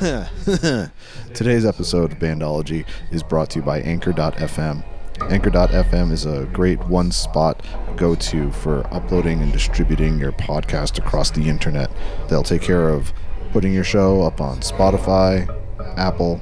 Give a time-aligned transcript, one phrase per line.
[1.34, 4.82] Today's episode of Bandology is brought to you by Anchor.fm.
[5.30, 7.62] Anchor.fm is a great one spot
[7.96, 11.90] go to for uploading and distributing your podcast across the internet.
[12.30, 13.12] They'll take care of
[13.52, 15.46] putting your show up on Spotify,
[15.98, 16.40] Apple,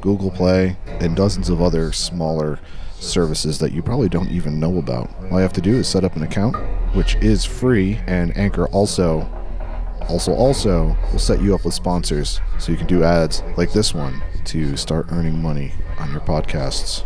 [0.00, 2.58] Google Play, and dozens of other smaller
[3.00, 5.10] services that you probably don't even know about.
[5.24, 6.56] All you have to do is set up an account,
[6.94, 9.28] which is free, and Anchor also
[10.08, 13.94] also also we'll set you up with sponsors so you can do ads like this
[13.94, 17.04] one to start earning money on your podcasts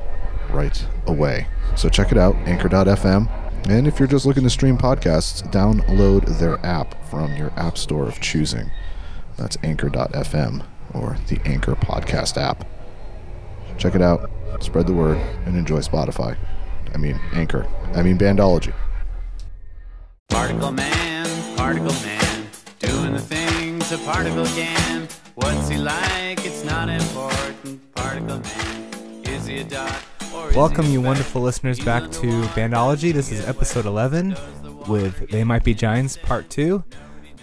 [0.50, 1.46] right away.
[1.76, 3.28] So check it out, anchor.fm.
[3.68, 8.09] And if you're just looking to stream podcasts, download their app from your app store
[8.09, 8.70] of choosing.
[9.37, 12.66] That's anchor.fm or the Anchor Podcast app.
[13.76, 16.37] Check it out, spread the word, and enjoy Spotify.
[16.95, 17.66] I mean, Anchor.
[17.95, 18.74] I mean, Bandology.
[20.28, 22.27] Particle man, particle man,
[23.92, 25.09] a particle can.
[25.34, 26.45] What's he like?
[26.45, 27.95] It's not important.
[27.95, 30.04] Particle man, is he a dot?
[30.54, 33.15] Welcome, you wonderful listeners, back to Bandology.
[33.15, 34.37] This is episode 11
[34.88, 36.85] with They Might Be Giants Part 2.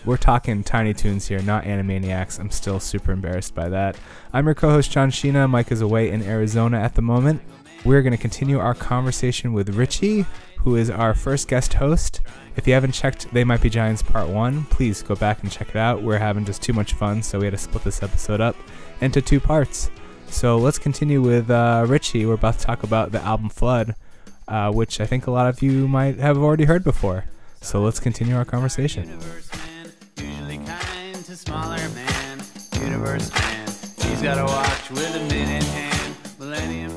[0.05, 2.39] We're talking Tiny Toons here, not Animaniacs.
[2.39, 3.97] I'm still super embarrassed by that.
[4.31, 5.49] I'm your co host, John Sheena.
[5.49, 7.41] Mike is away in Arizona at the moment.
[7.85, 10.27] We're going to continue our conversation with Richie,
[10.65, 12.21] who is our first guest host.
[12.57, 15.69] If you haven't checked They Might Be Giants Part 1, please go back and check
[15.69, 16.01] it out.
[16.01, 18.55] We're having just too much fun, so we had to split this episode up
[18.99, 19.91] into two parts.
[20.27, 22.25] So let's continue with uh, Richie.
[22.25, 23.95] We're about to talk about the album Flood,
[24.47, 27.25] uh, which I think a lot of you might have already heard before.
[27.61, 29.07] So let's continue our conversation.
[29.07, 32.41] Universe man, usually kind to smaller man.
[32.81, 33.67] Universe man,
[34.01, 35.64] he's got a watch with a minute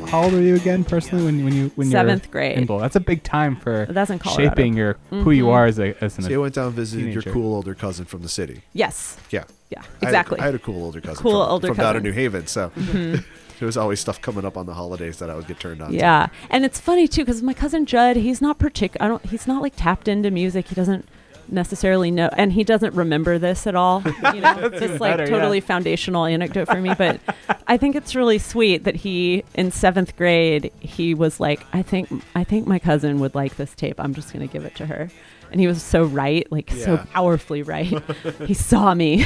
[0.09, 2.56] How old are you again, personally, when when you when Seventh you're grade.
[2.59, 2.78] in Bowl?
[2.78, 4.48] That's a big time for That's in Colorado.
[4.50, 5.53] shaping your who you Mhm.
[5.53, 7.20] are as a as an So you went down and visited teenager.
[7.27, 8.62] your cool older cousin from the city.
[8.73, 9.19] Yes.
[9.31, 9.45] Yeah.
[9.69, 9.81] Yeah.
[9.81, 10.41] I had a- Exactly.
[10.41, 11.23] I had, a cool older cousin.
[11.23, 12.03] Cool from, older from down in.
[12.05, 13.23] New Haven, so Mhm.
[13.59, 15.91] there was always stuff coming up on the holidays that I would get turned on.
[15.91, 15.97] to.
[15.97, 16.28] yeah.
[16.48, 19.05] And it's funny too because my cousin Judd, he's not particular.
[19.05, 19.27] I don't.
[19.27, 20.69] He's not like tapped into music.
[20.69, 21.06] He doesn't
[21.50, 24.03] necessarily know, and he doesn't remember this at all.
[24.34, 25.31] You know, it's just like better, yeah.
[25.31, 26.92] totally foundational anecdote for me.
[26.97, 27.20] But
[27.66, 32.10] I think it's really sweet that he, in seventh grade, he was like, I think,
[32.34, 33.98] I think my cousin would like this tape.
[33.98, 35.08] I'm just gonna give it to her.
[35.50, 38.03] And he was so right, like so powerfully right.
[38.47, 39.25] he saw me.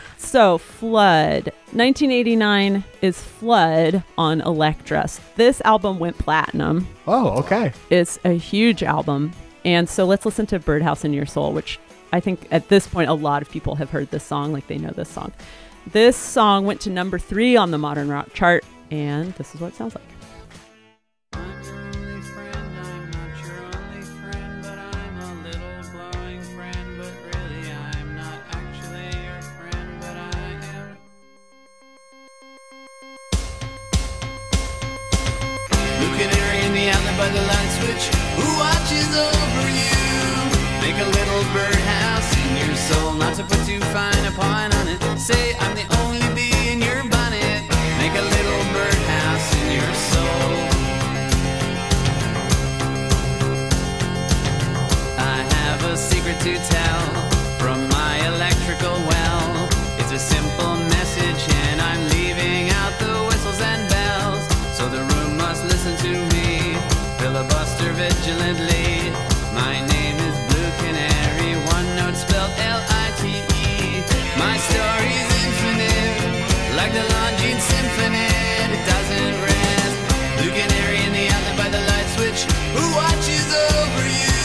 [0.16, 1.46] so, Flood.
[1.72, 5.08] 1989 is Flood on Elektra.
[5.34, 6.86] This album went platinum.
[7.06, 7.72] Oh, okay.
[7.90, 9.32] It's a huge album.
[9.66, 11.80] And so let's listen to Birdhouse in Your Soul, which
[12.12, 14.78] I think at this point a lot of people have heard this song, like they
[14.78, 15.32] know this song.
[15.88, 19.72] This song went to number three on the modern rock chart, and this is what
[19.72, 20.04] it sounds like.
[37.16, 38.15] By the light switch,
[38.86, 39.96] watches over you?
[40.80, 44.86] Make a little birdhouse in your soul, not to put too fine a point on
[44.88, 45.18] it.
[45.18, 47.62] Say I'm the only bee in your bonnet.
[47.98, 50.52] Make a little birdhouse in your soul.
[55.18, 57.15] I have a secret to tell
[67.36, 69.12] filibuster vigilantly.
[69.52, 74.00] My name is Blue Canary, one note spelled L I T E.
[74.40, 78.70] My story's infinite, like the Longines Symphonette.
[78.76, 79.96] It doesn't rest.
[80.38, 82.40] Blue Canary in the outlet by the light switch,
[82.72, 84.36] who watches over you?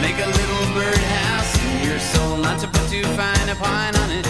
[0.00, 4.10] Make a little birdhouse in your soul, not to put too fine a point on
[4.12, 4.26] it.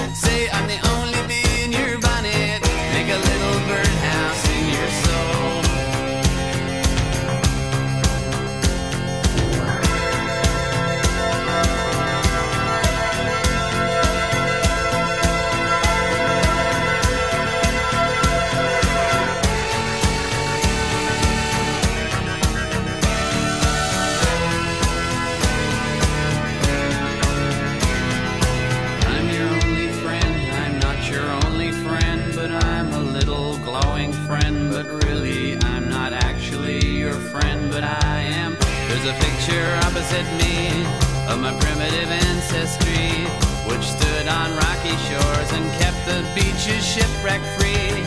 [41.45, 43.27] Of my primitive ancestry,
[43.67, 48.03] which stood on rocky shores and kept the beaches shipwreck free.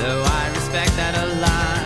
[0.00, 1.84] Though I respect that a lot,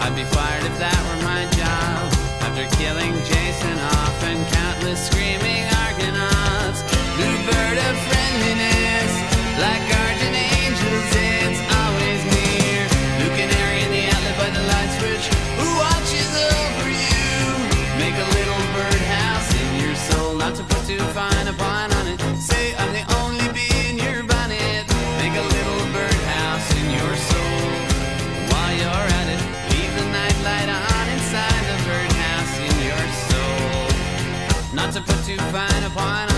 [0.00, 2.02] I'd be fired if that were my job.
[2.46, 6.80] After killing Jason off and countless screaming Argonauts,
[7.18, 9.12] new bird of friendliness,
[9.58, 11.73] like guardian angels
[35.94, 36.33] wine.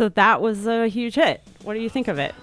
[0.00, 1.42] So that was a huge hit.
[1.62, 2.34] What do you think of it?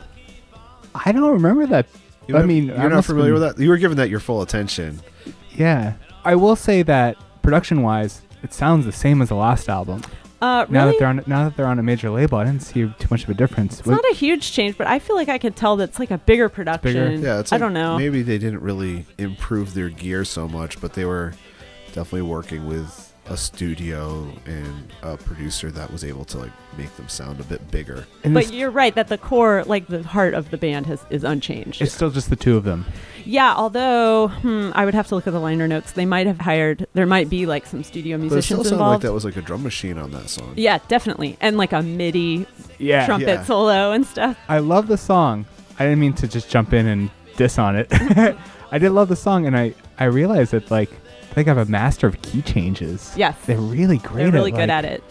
[0.94, 1.88] I don't remember that.
[2.28, 3.64] You I mean, you're I not familiar been- with that.
[3.64, 5.02] You were giving that your full attention.
[5.56, 5.94] Yeah,
[6.24, 10.04] I will say that production-wise, it sounds the same as the last album.
[10.40, 12.94] Uh, Now that they're on, now that they're on a major label, I didn't see
[13.00, 13.80] too much of a difference.
[13.80, 16.12] it's not a huge change, but I feel like I could tell that it's like
[16.12, 17.24] a bigger production.
[17.24, 17.98] Yeah, it's I like don't know.
[17.98, 21.34] Maybe they didn't really improve their gear so much, but they were
[21.88, 27.08] definitely working with a studio and a producer that was able to like make them
[27.10, 28.06] sound a bit bigger.
[28.24, 31.24] And But you're right that the core, like the heart of the band, has is
[31.24, 31.82] unchanged.
[31.82, 32.86] it's still just the two of them.
[33.26, 35.92] yeah, although hmm, I would have to look at the liner notes.
[35.92, 36.88] They might have hired.
[36.94, 39.26] There might be like some studio musicians But it still musicians sounded like that was
[39.26, 40.54] like a drum machine on that song.
[40.56, 42.46] yeah, definitely, and like a MIDI
[42.78, 43.44] Yeah, trumpet Yeah.
[43.44, 44.38] solo and stuff.
[44.48, 45.46] I love the song.
[45.80, 47.88] I didn't mean to just jump in and diss on it.
[48.72, 50.96] I did love the song, and I I realized that like I
[51.38, 53.14] think I'm a master of key changes.
[53.16, 54.24] Yes, They're really great.
[54.24, 55.04] they're really at, good like- at it.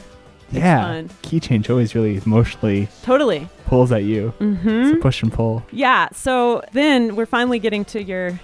[0.48, 1.10] It's yeah, fun.
[1.22, 3.48] key change always really emotionally Totally.
[3.64, 4.32] pulls at you.
[4.38, 4.68] Mm-hmm.
[4.68, 5.64] It's a push and pull.
[5.72, 6.08] Yeah.
[6.12, 8.38] So then we're finally getting to your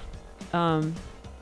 [0.52, 0.94] um,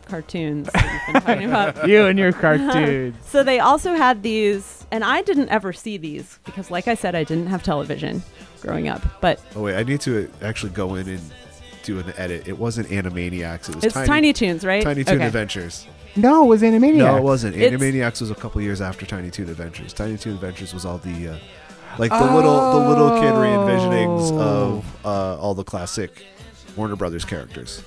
[0.06, 1.88] cartoons that you've been talking about.
[1.88, 3.16] you and your cartoons.
[3.26, 7.14] So they also had these, and I didn't ever see these because, like I said,
[7.14, 8.22] I didn't have television
[8.60, 9.00] growing up.
[9.22, 11.22] But Oh wait, I need to actually go in and
[11.82, 12.46] do an edit.
[12.48, 13.68] It wasn't Animaniacs.
[13.68, 14.82] It was it's Tiny, Tiny, Toons, right?
[14.82, 15.26] Tiny Toon Okay.
[15.26, 15.86] Adventures.
[16.16, 16.94] no, it was Animaniacs.
[16.96, 17.56] No, it wasn't.
[17.56, 19.92] It's- Animaniacs was a couple years after Tiny Toon Adventures.
[19.92, 21.36] Tiny Toon Adventures was all the uh,
[21.98, 24.38] like the little the little kid re-envisionings Oh.
[24.78, 26.24] of uh, all the classic
[26.76, 27.82] Warner Brothers characters.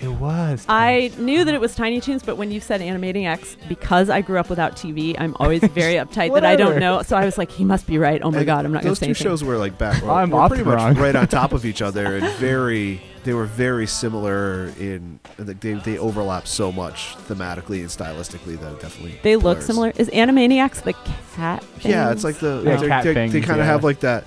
[0.00, 0.64] It was.
[0.68, 4.38] I knew that it was Tiny Toons, but when you said Animaniacs, because I grew
[4.38, 6.78] up without TV, I'm always very uptight that I don't Whatever.
[6.78, 7.02] know.
[7.02, 8.20] So I was like, he must be right.
[8.22, 9.24] Oh my And god, I'm not going Those to say two anything.
[9.24, 10.00] shows were like back.
[10.04, 10.94] Were, I'm were pretty often much wrong.
[11.04, 13.02] right on top of each other and very.
[13.28, 15.20] They were very similar in.
[15.36, 19.18] like, They they overlap so much thematically and stylistically that it definitely.
[19.22, 19.66] They look blurs.
[19.66, 19.92] similar.
[19.96, 20.94] Is Animaniacs the
[21.36, 21.62] cat?
[21.82, 23.72] Yeah, it's like the Yeah, they're- cat they, things, they kind of yeah.
[23.72, 24.24] have like that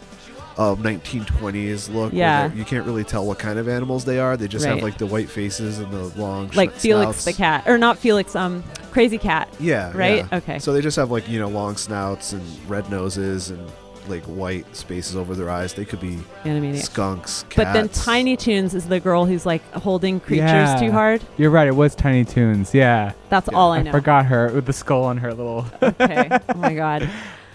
[0.59, 2.11] um, 1920s look.
[2.11, 2.47] where Yeah.
[2.49, 4.37] they're- you can't really tell what kind of animals they are.
[4.37, 4.83] They just have Right.
[4.83, 7.37] like the white faces and the long like sh- Felix the snouts.
[7.37, 8.63] cat, or not Felix, um,
[8.93, 9.47] Krazy Kat.
[9.59, 10.27] Yeah, Right?
[10.31, 10.37] yeah.
[10.37, 10.59] Okay.
[10.59, 13.67] So they just have like you know long snouts and red noses and
[14.07, 15.73] like white spaces over their eyes.
[15.73, 16.83] They could be Animaniacs.
[16.83, 17.43] skunks.
[17.49, 17.55] Cats.
[17.55, 20.79] But then Tiny Toons is the girl who's like holding creatures Yeah.
[20.79, 21.21] too hard.
[21.37, 21.67] You're right.
[21.67, 22.73] It was Tiny Toons.
[22.73, 23.13] Yeah.
[23.29, 23.57] That's Yeah.
[23.57, 23.91] all I I know.
[23.91, 25.65] forgot her with the skull on her little.
[25.81, 26.29] Okay.
[26.49, 27.09] Oh my god.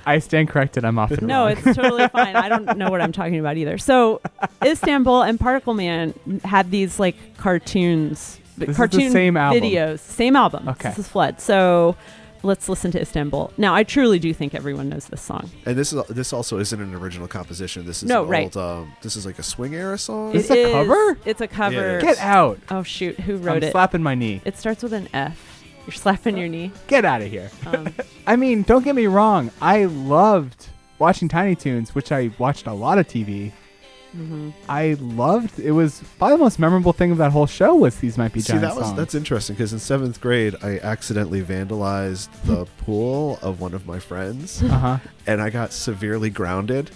[0.09, 0.85] I stand corrected.
[0.85, 1.53] I'm off the No, wrong.
[1.53, 2.37] it's totally fine.
[2.37, 3.77] I don't know what I'm talking about either.
[3.77, 4.21] So,
[4.65, 9.63] Istanbul and Particle Man had these like cartoons, This is the cartoon same album.
[9.65, 10.69] videos, same album.
[10.69, 10.91] Okay.
[10.91, 11.41] This is Flood.
[11.41, 11.97] So,
[12.47, 13.53] let's listen to Istanbul.
[13.59, 15.51] Now, I truly do think everyone knows this song.
[15.67, 17.85] and this is this also isn't an original composition.
[17.85, 18.57] This is No, an right.
[18.57, 20.35] old, um, this is like a swing era song.
[20.35, 21.19] Is It this a cover?
[21.25, 21.75] It's a cover.
[21.75, 22.59] Yeah, it Get out.
[22.71, 23.73] Oh shoot, who wrote I'm wrote it?
[23.73, 24.41] slapping my knee.
[24.45, 25.63] It starts with an F.
[25.87, 26.73] You're slapping your knee.
[26.89, 27.51] Get out of here.
[27.67, 27.93] Um,
[28.27, 29.51] I mean, don't get me wrong.
[29.61, 33.53] I loved watching Tiny Toons, which I watched a lot of TV.
[34.17, 34.53] Mhm.
[34.69, 35.59] I loved.
[35.59, 38.41] It was probably the most memorable thing of that whole show was these might be
[38.41, 38.97] See, giant that was songs.
[38.99, 43.99] that's interesting because in seventh grade I accidentally vandalized the pool of one of my
[43.99, 44.99] friends, uh huh.
[45.27, 46.91] and I got severely grounded,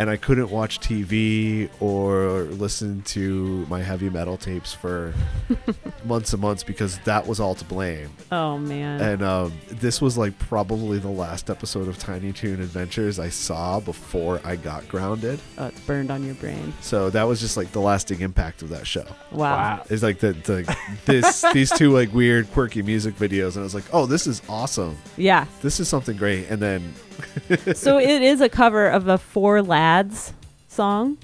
[0.00, 5.12] and I couldn't watch TV or listen to my heavy metal tapes for
[6.06, 8.08] months and months because that was all to blame.
[8.32, 9.02] Oh man.
[9.02, 13.78] And um, this was like probably the last episode of Tiny Toon Adventures I saw
[13.78, 15.38] before I got grounded.
[15.58, 16.72] oh, it's burned on your brain.
[16.80, 19.04] So that was just like the lasting impact of that show.
[19.30, 19.54] Wow.
[19.54, 19.84] Wow.
[19.90, 23.74] It's like the, the this these two like weird quirky music videos, and I was
[23.74, 24.96] like, oh, this is awesome.
[25.18, 25.44] Yeah.
[25.60, 26.48] This is something great.
[26.48, 26.94] And then
[27.74, 30.32] so it is a cover of a Four Lads
[30.68, 31.18] song,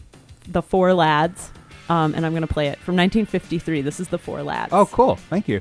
[0.48, 1.50] The Four Lads,
[1.88, 3.82] um, and I'm going to play it from 1953.
[3.82, 4.72] This is The Four Lads.
[4.72, 5.16] Oh, cool.
[5.16, 5.60] Thank you.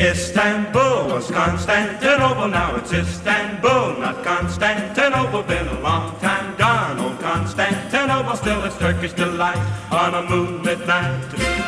[0.00, 5.42] Istanbul was Constantinople, now it's Istanbul, not Constantinople.
[5.42, 9.58] Been a long time gone, old Constantinople, still it's Turkish delight
[9.90, 11.20] on a moonlit night.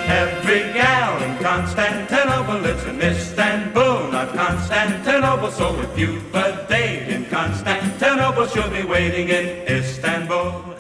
[0.07, 5.51] Every gal in Constantinople lives in Istanbul, not Constantinople.
[5.51, 10.77] So if you've a date in Constantinople, she'll be waiting in Istanbul.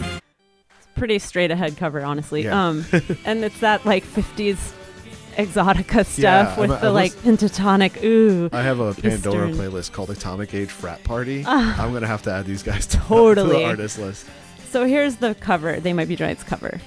[0.94, 2.44] Pretty straight ahead cover, honestly.
[2.44, 2.68] Yeah.
[2.68, 2.84] Um,
[3.24, 4.72] and it's that like 50s
[5.44, 8.48] exotica stuff Yeah, with I'm- the like pentatonic ooh.
[8.52, 9.64] I have a Pandora Eastern.
[9.72, 11.44] playlist called Atomic Age Frat Party.
[11.46, 11.82] Ah.
[11.82, 13.58] I'm gonna have to add these guys to, to Totally.
[13.58, 14.26] the artist list.
[14.70, 15.80] So here's the cover.
[15.80, 16.80] They might be Giants cover.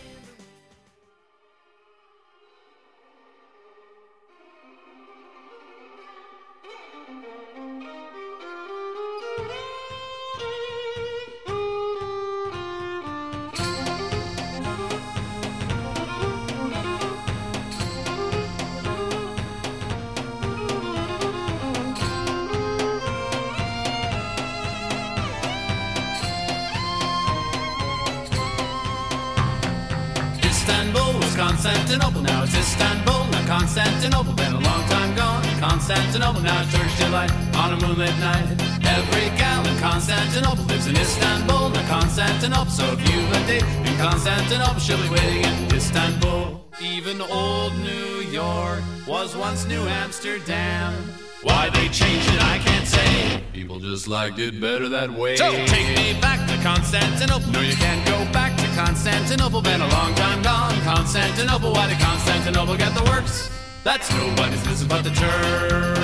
[54.39, 55.35] It better that way.
[55.35, 57.51] So take me back to Constantinople.
[57.51, 59.61] No, you can't go back to Constantinople.
[59.61, 60.79] Been a long time gone.
[60.81, 61.73] Constantinople.
[61.73, 63.49] Why did Constantinople get the works?
[63.83, 66.02] That's nobody's business but the Turks.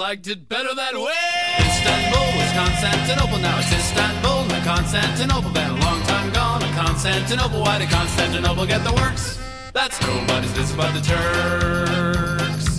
[0.00, 1.12] Liked it better that way.
[1.60, 5.50] Istanbul was Constantinople, now it's Istanbul, not Constantinople.
[5.50, 7.60] Been a long time gone, not Constantinople.
[7.60, 9.38] Why did Constantinople get the works?
[9.74, 12.69] That's nobody's business but the Turks.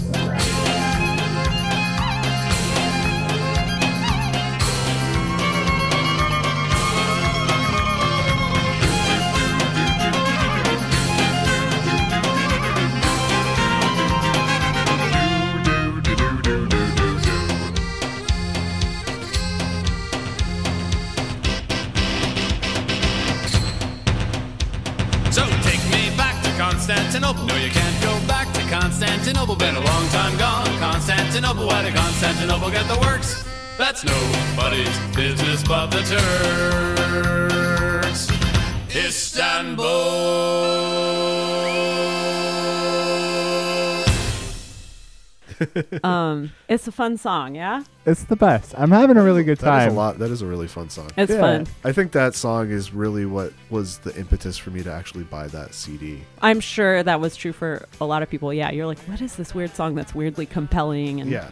[46.04, 47.84] Um, it's a fun song, yeah.
[48.06, 48.74] It's the best.
[48.78, 49.70] I'm having a really good time.
[49.70, 49.94] That is time.
[49.94, 50.20] a lot.
[50.20, 51.10] That is a really fun song.
[51.18, 51.40] It's Yeah.
[51.42, 51.68] fun.
[51.84, 55.48] I think that song is really what was the impetus for me to actually buy
[55.48, 56.22] that CD.
[56.42, 58.54] I'm sure that was true for a lot of people.
[58.54, 61.50] Yeah, you're like, what is this weird song that's weirdly compelling and Yeah.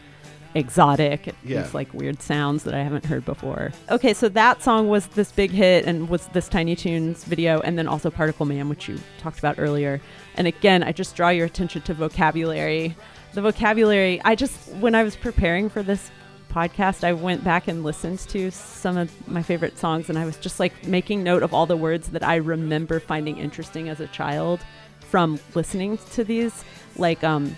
[0.56, 1.28] exotic?
[1.28, 1.62] It Yeah.
[1.64, 3.72] These like weird sounds that I haven't heard before.
[3.92, 7.78] Okay, so that song was this big hit and was this Tiny Toons video, and
[7.78, 10.02] then also Particle Man, which you talked about earlier.
[10.36, 12.96] And again, I just draw your attention to vocabulary.
[13.34, 16.12] The vocabulary, I just, when I was preparing for this
[16.50, 20.38] podcast, I went back and listened to some of my favorite songs, and I was
[20.38, 24.08] just like making note of all the words that I remember finding interesting as a
[24.08, 24.62] child
[25.00, 26.64] from listening to these,
[26.98, 27.56] like um,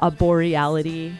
[0.00, 1.14] a boreality,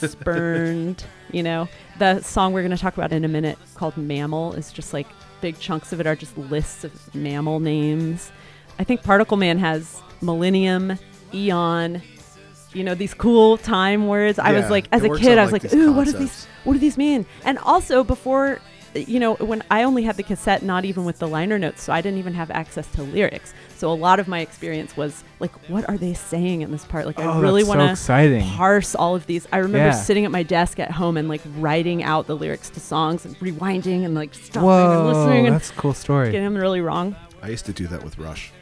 [0.00, 1.68] spurned, you know.
[1.98, 5.06] The song we're going to talk about in a minute called Mammal is just like
[5.40, 8.30] big chunks of it are just lists of mammal names.
[8.78, 10.98] I think Particle Man has millennium,
[11.34, 12.00] eon,
[12.74, 14.38] you know, these cool time words.
[14.38, 16.46] I was like, as a kid, I was like like, these ooh, what do these,
[16.64, 17.26] what do these mean?
[17.44, 18.60] And also before,
[18.94, 21.92] you know, when I only had the cassette, not even with the liner notes, so
[21.92, 23.54] I didn't even have access to lyrics.
[23.76, 27.06] So a lot of my experience was like, what are they saying in this part?
[27.06, 28.42] Like, oh, I really that's so want to exciting.
[28.50, 29.48] parse all of these.
[29.50, 29.92] I remember Yeah.
[29.92, 33.34] sitting at my desk at home and like writing out the lyrics to songs and
[33.40, 36.26] rewinding and like stopping Whoa, and listening and that's a cool story.
[36.26, 37.16] getting them really wrong.
[37.42, 38.52] I used to do that with Rush.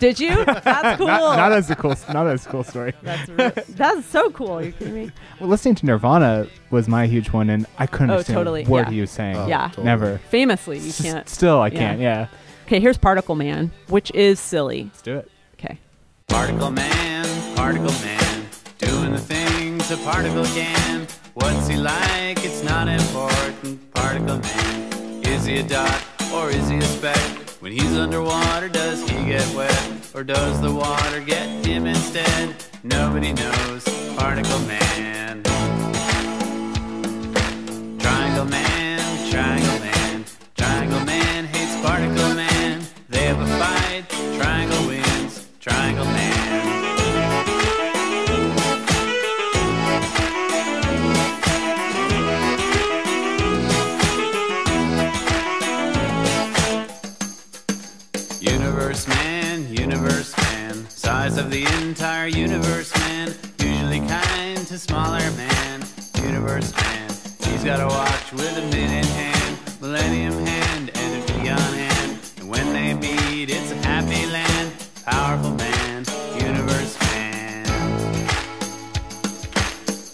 [0.00, 0.44] Did you?
[0.64, 1.06] That's cool.
[1.06, 2.92] Not, not as a cool, not as cool story.
[3.02, 4.50] that's re- that's so cool.
[4.52, 5.10] Are you kidding me?
[5.38, 8.86] Well, listening to Nirvana was my huge one, and I couldn't Oh, understand totally, what
[8.86, 8.90] yeah.
[8.92, 9.36] he was saying.
[9.36, 9.68] Oh, Yeah.
[9.68, 9.84] totally.
[9.84, 10.18] Never.
[10.30, 11.28] Famously, you S- can't.
[11.28, 11.78] Still, I yeah.
[11.78, 12.00] can't.
[12.00, 12.26] Yeah.
[12.66, 14.84] Okay, here's Particle Man, which is silly.
[14.84, 15.30] Let's do it.
[15.54, 15.78] Okay.
[16.28, 17.26] Particle man,
[17.56, 18.46] particle man,
[18.78, 21.06] doing the things a particle can.
[21.34, 22.42] What's he like?
[22.44, 23.92] It's not important.
[23.92, 26.02] Particle man, is he a dot
[26.32, 27.36] or is he a speck?
[27.60, 32.56] When he's underwater, does he get wet or does the water get him instead?
[32.82, 33.84] Nobody knows.
[34.16, 35.42] Particle man.
[37.98, 39.69] Triangle man, triangle
[61.20, 65.84] size of the entire universe man, usually kind to smaller man,
[66.24, 67.10] universe man.
[67.44, 72.18] He's got a watch with a minute hand, millennium hand, and an eon hand.
[72.38, 74.72] And when they meet, it's a happy land,
[75.04, 76.06] powerful man,
[76.40, 77.66] universe man.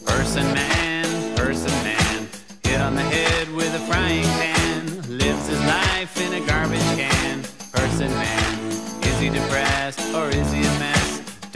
[0.07, 2.27] Person man, person man,
[2.65, 7.45] hit on the head with a frying pan, lives his life in a garbage can.
[7.71, 8.71] Person man,
[9.09, 10.86] is he depressed or is he a mess?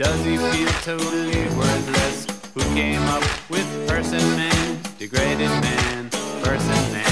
[0.01, 2.25] Does he feel totally worthless?
[2.55, 4.79] Who came up with person man?
[4.97, 6.09] Degraded man,
[6.41, 7.10] person man.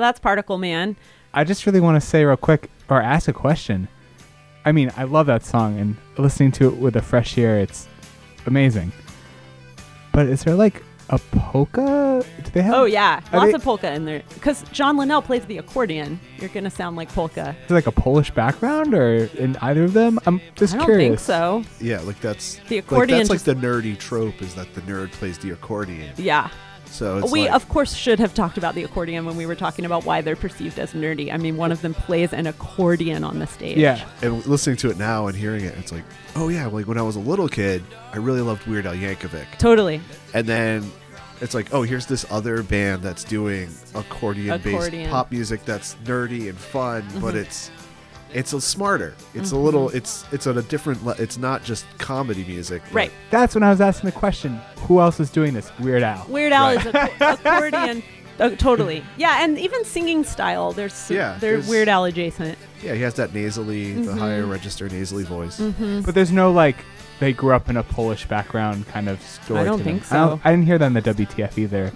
[0.00, 0.96] So that's Particle Man.
[1.34, 3.86] I just really want to say real quick or ask a question.
[4.64, 7.86] I mean, I love that song and listening to it with a fresh ear, it's
[8.46, 8.92] amazing.
[10.14, 12.24] But is there like a polka?
[12.44, 12.72] Do they have?
[12.76, 14.22] Oh yeah, lots they- of polka in there.
[14.32, 16.18] Because John Linnell plays the accordion.
[16.38, 17.54] You're gonna sound like polka.
[17.60, 20.18] Is there like a Polish background or in either of them?
[20.24, 21.08] I'm just I don't curious.
[21.10, 21.62] think so.
[21.78, 25.12] Yeah, like that's The like, accordion that's like the nerdy trope is that the nerd
[25.12, 26.14] plays the accordion.
[26.16, 26.48] Yeah.
[26.90, 29.54] So it's we like, of course should have talked about the accordion when we were
[29.54, 31.32] talking about why they're perceived as nerdy.
[31.32, 33.78] I mean, one of them plays an accordion on the stage.
[33.78, 34.06] Yeah.
[34.22, 36.04] and listening to it now and hearing it, it's like,
[36.36, 39.46] oh yeah, like when I was a little kid, I really loved Weird Al Yankovic,
[39.58, 40.00] Totally.
[40.34, 40.90] and then
[41.40, 45.04] it's like, oh, here's this other band that's doing accordion-based Accordion.
[45.04, 45.12] Mm-hmm.
[45.12, 47.70] pop music that's nerdy and fun, but it's
[48.32, 49.14] it's a smarter.
[49.34, 49.88] It's a little.
[49.90, 51.04] It's it's on a different.
[51.04, 52.82] Le- it's not just comedy music.
[52.86, 53.12] but- Right.
[53.30, 54.60] That's when I was asking the question.
[54.86, 55.70] Who else is doing this?
[55.80, 56.26] Weird Al.
[56.28, 56.86] Weird Al Right.
[56.86, 58.02] is a accordion.
[58.38, 59.04] Oh, totally.
[59.18, 60.72] Yeah, and even singing style.
[60.72, 62.56] There's some- Yeah, they're there's- Weird Al adjacent.
[62.82, 64.18] Yeah, he has that nasally, the Mm-hmm.
[64.18, 65.60] higher register nasally voice.
[65.60, 66.76] But there's no like
[67.20, 69.60] they grew up in a Polish background kind of story.
[69.60, 70.00] I don't to them.
[70.00, 70.42] think I, don't- so.
[70.44, 71.92] I didn't hear that in the WTF either.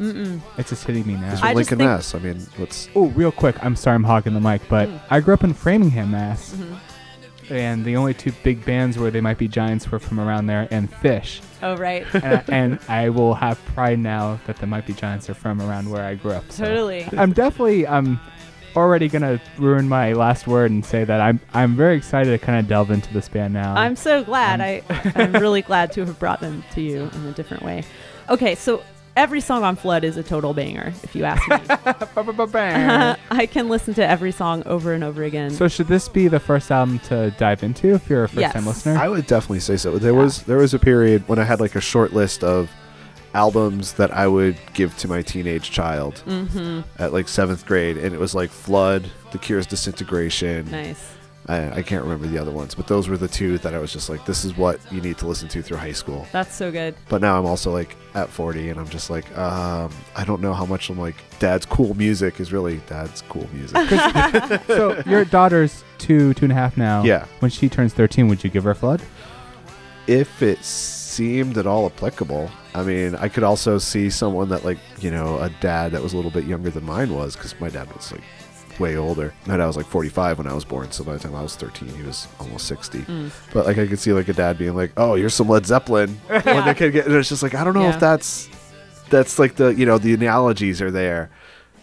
[0.58, 1.30] It's just hitting me now.
[1.30, 2.14] He's I just Lincoln, think- Mass.
[2.14, 3.56] I mean, what's Oh, real quick.
[3.64, 5.00] I'm sorry I'm hogging the mic, but Mm.
[5.10, 6.52] I grew up in Framingham, Mass.
[6.54, 6.74] Mm-hmm.
[7.52, 10.66] And the only two big bands where they might be giants were from around there
[10.70, 11.40] and Phish.
[11.62, 12.06] Oh, right.
[12.14, 15.60] and, I, and I will have pride now that the Might Be Giants are from
[15.60, 16.50] around where I grew up.
[16.50, 16.64] so.
[16.64, 17.06] totally.
[17.16, 18.18] I'm definitely I'm
[18.76, 22.58] already gonna ruin my last word and say that I'm I'm very excited to kind
[22.58, 23.74] of delve into this band now.
[23.74, 24.60] I'm so glad.
[24.60, 27.84] Um, I, I'm really glad to have brought them to you in a different way.
[28.28, 28.82] Okay, so
[29.16, 31.56] every song on Flood is a total banger, if you ask me.
[33.30, 35.50] I can listen to every song over and over again.
[35.50, 38.64] so should this be the first album to dive into if you're a first time
[38.64, 38.66] Yes.
[38.66, 38.96] listener?
[38.98, 39.98] I would definitely say so.
[39.98, 40.18] There Yeah.
[40.18, 42.70] was there was a period when I had like a short list of
[43.34, 46.80] albums that I would give to my teenage child mm-hmm.
[47.02, 50.70] at like seventh grade, and it was like Flood, The Cure's Disintegration.
[50.70, 51.12] Nice.
[51.46, 53.92] I, I can't remember the other ones, but those were the two that I was
[53.92, 56.26] just like, this is what you need to listen to through high school.
[56.32, 56.94] That's so good.
[57.10, 60.54] But now I'm also like at 40, and I'm just like, um, I don't know
[60.54, 63.76] how much I'm like, Dad's cool music is really Dad's cool music.
[64.66, 67.04] so your daughter's two two and a half now.
[67.04, 67.26] Yeah.
[67.40, 69.02] When she turns 13, would you give her a flood?
[70.06, 70.58] if it
[71.14, 72.50] seemed at all applicable.
[72.74, 76.12] I mean, I could also see someone that like you know a dad that was
[76.12, 78.22] a little bit younger than mine was because my dad was like
[78.80, 79.32] way older.
[79.46, 81.54] My dad was like 45 when I was born, so by the time I was
[81.54, 82.98] 13, he was almost 60.
[83.02, 83.30] Mm.
[83.52, 86.10] But like I could see like a dad being like, "Oh, you're some Led Zeppelin."
[86.28, 87.94] when the kid get, and it's just like I don't know Yeah.
[87.94, 88.48] if that's
[89.10, 91.30] that's like the you know the analogies are there.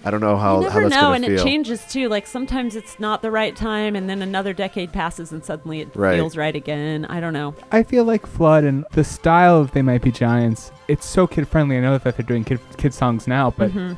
[0.03, 1.39] I don't know how you how never that's know, and feel.
[1.39, 2.09] it changes too.
[2.09, 5.89] Like sometimes it's not the right time, and then another decade passes, and suddenly it
[5.95, 6.15] Right.
[6.15, 7.05] feels right again.
[7.05, 7.53] I don't know.
[7.71, 11.47] I feel like Flood and the style of They Might Be Giants, it's so kid
[11.47, 11.77] friendly.
[11.77, 13.97] I know that they're doing kid, kid songs now, but Mhm.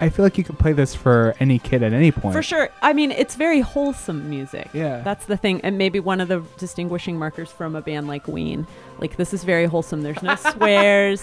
[0.00, 2.34] I feel like you could play this for any kid at any point.
[2.34, 2.68] For sure.
[2.82, 4.68] I mean, it's very wholesome music.
[4.72, 5.02] Yeah.
[5.02, 5.60] That's the thing.
[5.62, 8.66] And maybe one of the distinguishing markers from a band like Ween.
[8.98, 10.02] Like, this is very wholesome.
[10.02, 11.22] There's no swears.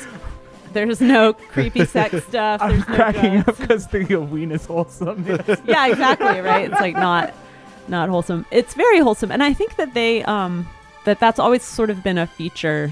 [0.73, 2.61] There's no creepy sex stuff.
[2.61, 3.47] I'm There's no cracking drugs.
[3.49, 5.25] up because thinking of Ween is wholesome.
[5.65, 6.39] yeah, exactly.
[6.41, 6.71] Right.
[6.71, 7.33] It's like not,
[7.87, 8.45] not wholesome.
[8.51, 9.31] It's very wholesome.
[9.31, 10.67] And I think that they, um,
[11.05, 12.91] that that's always sort of been a feature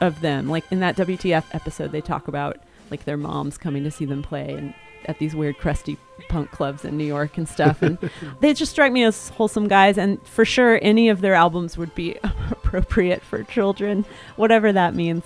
[0.00, 0.48] of them.
[0.48, 2.58] Like in that WTF episode, they talk about
[2.90, 4.74] like their moms coming to see them play and
[5.06, 5.96] at these weird crusty
[6.28, 7.80] punk clubs in New York and stuff.
[7.82, 7.96] And
[8.40, 9.96] they just strike me as wholesome guys.
[9.98, 14.04] And for sure, any of their albums would be appropriate for children,
[14.36, 15.24] whatever that means.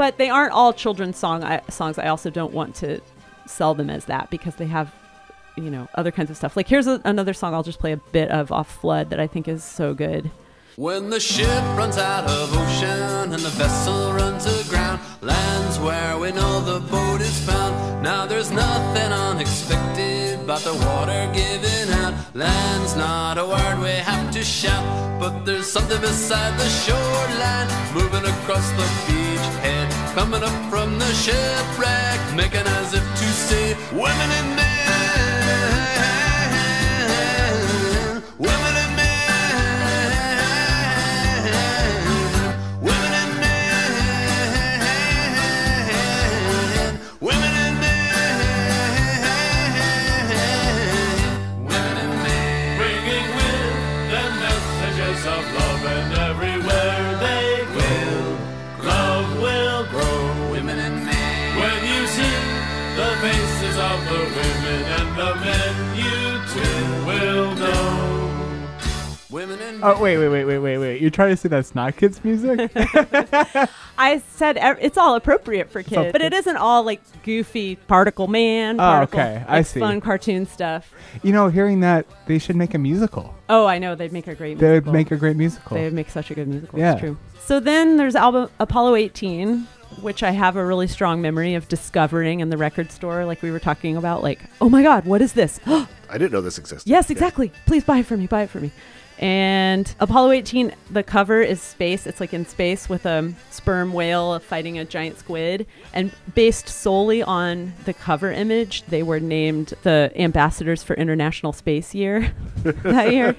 [0.00, 1.98] But they aren't all children's song I, songs.
[1.98, 3.02] I also don't want to
[3.44, 4.94] sell them as that because they have
[5.58, 7.96] you know other kinds of stuff like here's a, another song i'll just play a
[7.96, 10.30] bit of off flood that i think is so good
[10.76, 16.30] When the ship runs out of ocean and the vessel runs aground, lands where we
[16.30, 18.02] know the boat is found.
[18.02, 22.14] Now there's nothing unexpected but the water giving out.
[22.34, 24.84] Land's not a word we have to shout,
[25.20, 31.12] but there's something beside the shoreline, moving across the beach head, coming up from the
[31.12, 34.69] shipwreck, making as if to say, women and men.
[69.82, 71.00] Oh wait, wait, wait, wait, wait, wait!
[71.00, 72.70] You're trying to say that's not kids' music?
[73.98, 77.76] I said ev- it's all appropriate for all kids, but it isn't all like goofy
[77.76, 78.76] particle man.
[78.76, 79.44] Oh, Particle, okay.
[79.46, 79.80] I like, see.
[79.80, 80.92] Fun cartoon stuff.
[81.22, 83.34] you know, hearing that, they should make a musical.
[83.48, 84.58] Oh, I know they'd make a great.
[84.58, 84.92] They would musical.
[84.92, 85.76] make a great musical.
[85.76, 86.78] They would make such a good musical.
[86.78, 86.92] Yeah.
[86.92, 87.18] It's true.
[87.40, 89.66] So then there's album Apollo 18,
[90.02, 93.50] which I have a really strong memory of discovering in the record store, like we
[93.50, 94.22] were talking about.
[94.22, 95.58] Like, oh my God, what is this?
[95.66, 96.88] I didn't know this existed.
[96.88, 97.52] Yes, exactly.
[97.66, 98.26] Please buy it for me.
[98.26, 98.70] Buy it for me.
[99.20, 102.06] And Apollo 18, the cover is space.
[102.06, 105.66] It's like in space with a sperm whale fighting a giant squid.
[105.92, 111.94] And based solely on the cover image, they were named the ambassadors for International Space
[111.94, 112.32] Year
[112.64, 113.34] that year,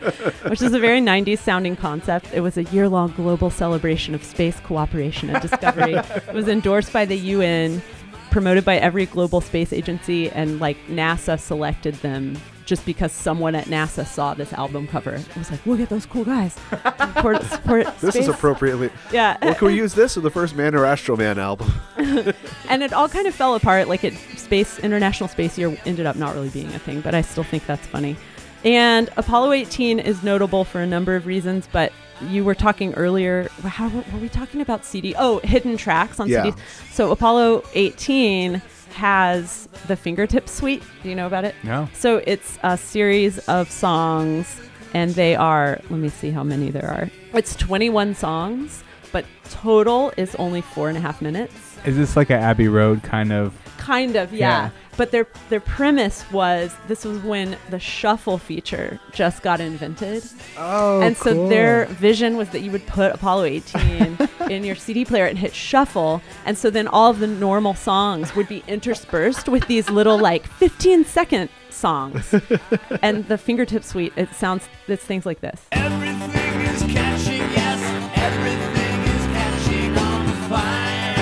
[0.47, 2.31] which is a very 90s sounding concept.
[2.31, 5.95] It was a year long global celebration of space cooperation and discovery.
[5.95, 7.81] it was endorsed by the UN
[8.29, 12.37] promoted by every global space agency and like NASA selected them
[12.71, 15.11] just because someone at NASA saw this album cover.
[15.15, 16.55] It was like, look at those cool guys.
[17.99, 18.89] This is appropriately.
[19.11, 19.37] Yeah.
[19.41, 21.69] Well, can we use this in the first Man or Astro Man album?
[21.97, 23.89] and it all kind of fell apart.
[23.89, 27.21] Like it, Space International Space Year ended up not really being a thing, but I
[27.21, 28.15] still think that's funny.
[28.63, 31.91] And Apollo 18 is notable for a number of reasons, but
[32.29, 33.49] you were talking earlier.
[33.63, 35.13] How were we talking about CD?
[35.17, 36.45] Oh, hidden tracks on Yeah.
[36.45, 36.57] CDs.
[36.91, 40.83] So Apollo 18 has the fingertip suite.
[41.03, 41.55] Do you know about it?
[41.63, 41.87] no.
[41.93, 44.59] So it's a series of songs,
[44.93, 47.09] and they are, let me see how many there are.
[47.37, 51.53] It's 21 songs, but total is only four and a half minutes.
[51.85, 53.53] Is this like a Abbey Road kind of?
[53.77, 54.39] Kind of, yeah.
[54.65, 54.69] Yeah.
[54.97, 60.23] But their their premise was this was when the shuffle feature just got invented.
[60.57, 64.17] Oh, and so their vision was that you would put Apollo 18
[64.51, 66.21] in your CD player and hit shuffle.
[66.45, 70.45] And so then all of the normal songs would be interspersed with these little like
[70.45, 72.33] 15 second songs.
[73.01, 75.61] and the fingertip suite, it sounds, it's things like this.
[75.71, 77.81] Everything is catching, yes.
[78.17, 81.15] Everything is catching on fire.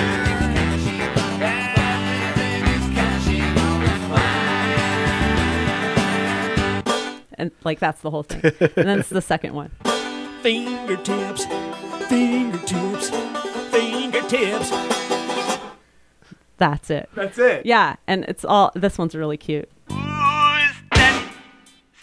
[1.40, 4.44] Everything is catching on fire.
[7.34, 8.42] And like that's the whole thing.
[8.60, 9.70] and then it's the second one.
[10.42, 11.44] Fingertips,
[12.10, 13.08] fingertips,
[13.70, 14.70] fingertips.
[16.58, 17.08] That's it.
[17.14, 17.64] That's it.
[17.64, 17.96] Yeah.
[18.08, 19.70] And it's all, this one's really cute.
[19.88, 21.32] Who is that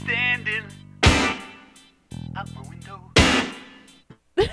[0.02, 0.64] standing
[2.36, 3.02] out my window?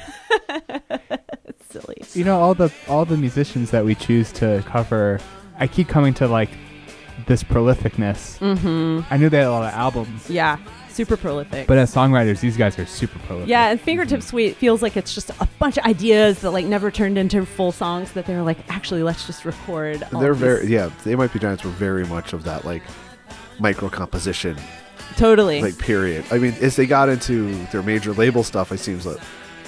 [1.46, 2.02] It's silly.
[2.14, 5.20] You know, all the all the musicians that we choose to cover,
[5.58, 6.50] I keep coming to like
[7.26, 8.38] this prolificness.
[8.40, 9.02] Mm-hmm.
[9.12, 10.58] I knew they had a lot of albums, Yeah.
[10.94, 11.66] Super prolific.
[11.66, 13.48] but as songwriters, these guys are super prolific.
[13.48, 16.90] Yeah, and Fingertip Suite feels like it's just a bunch of ideas that like never
[16.90, 20.02] turned into full songs that they're like, actually, let's just record.
[20.12, 20.90] all They're very these." yeah.
[21.04, 22.82] They might be giants were very much of that like
[23.58, 24.56] micro composition
[25.16, 25.60] totally.
[25.62, 26.24] like period.
[26.30, 29.18] I mean, as they got into their major label stuff, it seems that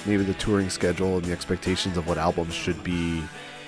[0.05, 3.21] maybe the touring schedule and the expectations of what albums should be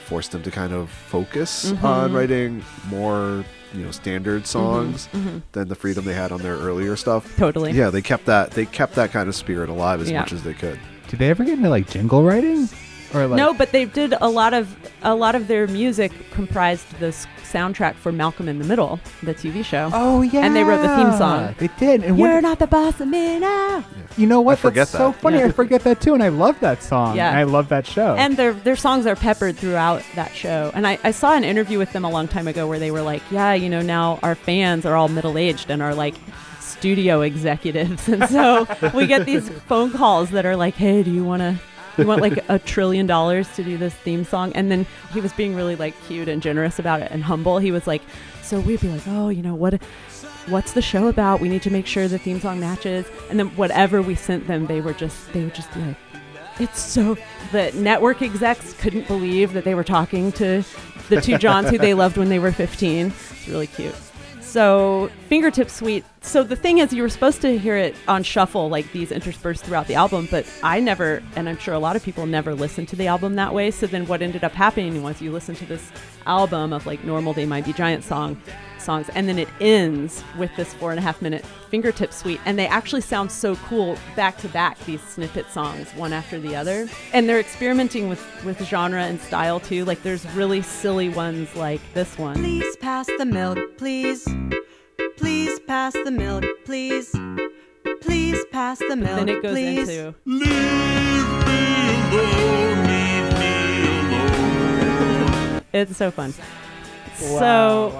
[0.06, 1.86] forced them to kind of focus Mm-hmm.
[1.86, 3.44] on writing more
[3.74, 5.42] you know standard songs mhm.
[5.52, 7.36] than the freedom they had on their earlier stuff.
[7.38, 7.72] totally.
[7.72, 10.22] Yeah, they kept that they kept that kind of spirit alive as Yeah.
[10.22, 10.80] much as they could.
[11.08, 12.70] Did they ever get into like jingle writing?
[13.14, 16.90] Or like no, but they did a lot of a lot of their music comprised
[17.00, 19.90] this soundtrack for Malcolm in the Middle, the TV show.
[19.94, 20.46] Oh yeah.
[20.46, 21.56] And they wrote the theme song.
[21.58, 22.04] They did.
[22.04, 23.84] And You're when, not the boss of me now.
[24.18, 24.54] you know what?
[24.54, 25.22] I forget That's so that.
[25.22, 25.40] funny.
[25.40, 25.48] Yeah.
[25.48, 27.16] I forget that too, and I love that song.
[27.16, 27.30] Yeah.
[27.30, 28.16] And I love that show.
[28.16, 30.72] And their their songs are peppered throughout that show.
[30.76, 33.02] And I, I saw an interview with them a long time ago where they were
[33.02, 36.16] like, Yeah, you know, now our fans are all middle aged and are like
[36.60, 38.08] studio executives.
[38.10, 41.60] And so we get these phone calls that are like, Hey, do you wanna
[42.00, 44.52] you want like a trillion dollars to do this theme song?
[44.54, 47.60] And then he was being really like cute and generous about it and humble.
[47.60, 48.02] He was like,
[48.44, 49.82] So we'd be like, Oh, you know, what
[50.48, 51.40] what's the show about?
[51.40, 53.06] We need to make sure the theme song matches.
[53.30, 55.98] And then whatever we sent them, they were just they would just like,
[56.60, 57.18] it's so
[57.52, 60.64] the network execs couldn't believe that they were talking to
[61.10, 63.08] the two Johns who they loved when they were 15.
[63.08, 63.96] It's really cute.
[64.50, 66.04] So fingertip suite.
[66.22, 69.64] So the thing is, you were supposed to hear it on shuffle, like these interspersed
[69.64, 70.28] throughout the album.
[70.32, 73.36] But I never, and I'm sure a lot of people never listened to the album
[73.36, 73.70] that way.
[73.70, 75.92] So then what ended up happening was you listen to this
[76.26, 78.42] album of like normal They Might Be Giant song
[78.82, 82.58] songs, and then it ends with this four and a half minute fingertip suite, and
[82.58, 84.78] they actually sound so cool back to back.
[84.86, 89.60] These snippet songs, one after the other, and they're experimenting with with genre and style
[89.60, 89.86] too.
[89.86, 92.36] Like there's really silly ones like this one.
[92.36, 94.28] Please pass the milk, please.
[95.18, 97.14] Please pass the milk, please.
[98.02, 99.90] Please pass the milk, please Then it goes please.
[99.90, 100.16] into
[105.72, 106.34] it's so fun.
[107.16, 107.92] so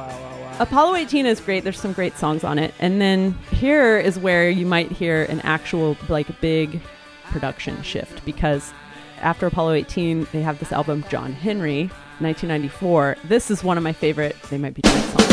[0.60, 1.64] Apollo 18 is great.
[1.64, 2.74] There's some great songs on it.
[2.80, 6.82] And then here is where you might hear an actual, like, big
[7.24, 8.74] production shift because
[9.22, 11.84] after Apollo 18, they have this album, John Henry,
[12.20, 13.16] 1994.
[13.24, 15.28] This is one of my favorite They Might Be Giants songs.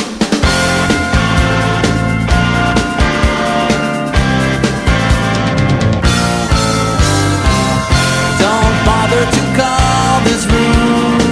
[8.38, 11.25] Don't bother to call this room.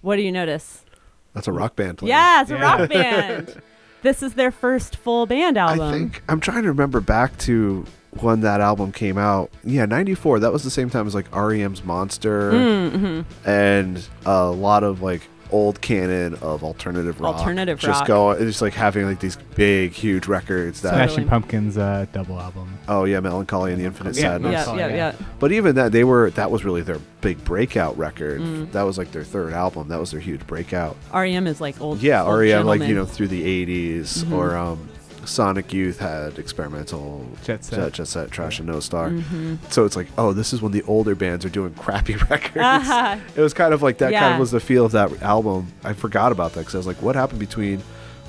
[0.00, 0.84] What do you notice?
[1.34, 2.10] That's a rock band playing.
[2.10, 2.62] Yeah, it's a Yeah.
[2.62, 3.62] rock band.
[4.00, 5.80] This is their first full band album.
[5.88, 7.84] I think I'm trying to remember back to
[8.22, 9.50] when that album came out.
[9.64, 10.40] Yeah, '94.
[10.40, 13.48] That was the same time as like REM's Monster Mm-hmm.
[13.48, 17.36] and a lot of like old canon of alternative rock.
[17.36, 18.06] Alternative just rock.
[18.08, 20.90] going, just like having like these big, huge records that.
[20.90, 21.08] Totally.
[21.08, 22.78] Smashing Pumpkins uh, double album.
[22.86, 24.52] Oh yeah, Melancholy and the Infinite Yeah, Sadness.
[24.66, 24.94] yeah, yeah, yeah.
[24.96, 25.12] yeah.
[25.38, 28.40] But even that, they were that was really their big breakout record.
[28.42, 28.72] Mm.
[28.72, 29.88] That was like their third album.
[29.88, 30.96] That was their huge breakout.
[31.14, 32.00] REM E is like old.
[32.02, 34.32] Yeah, old REM like you know through the '80s, Mhm.
[34.32, 34.86] or um,
[35.28, 37.78] Sonic Youth had experimental Jet Set.
[37.78, 39.10] Jet, Jet Set, Trash and No Star.
[39.10, 39.56] Mm-hmm.
[39.70, 42.56] So it's like, oh, this is when the older bands are doing crappy records.
[42.60, 44.12] Ah, It was kind of like that.
[44.12, 45.72] Kind of was the feel of that album.
[45.84, 47.82] I forgot about that because I was like, what happened between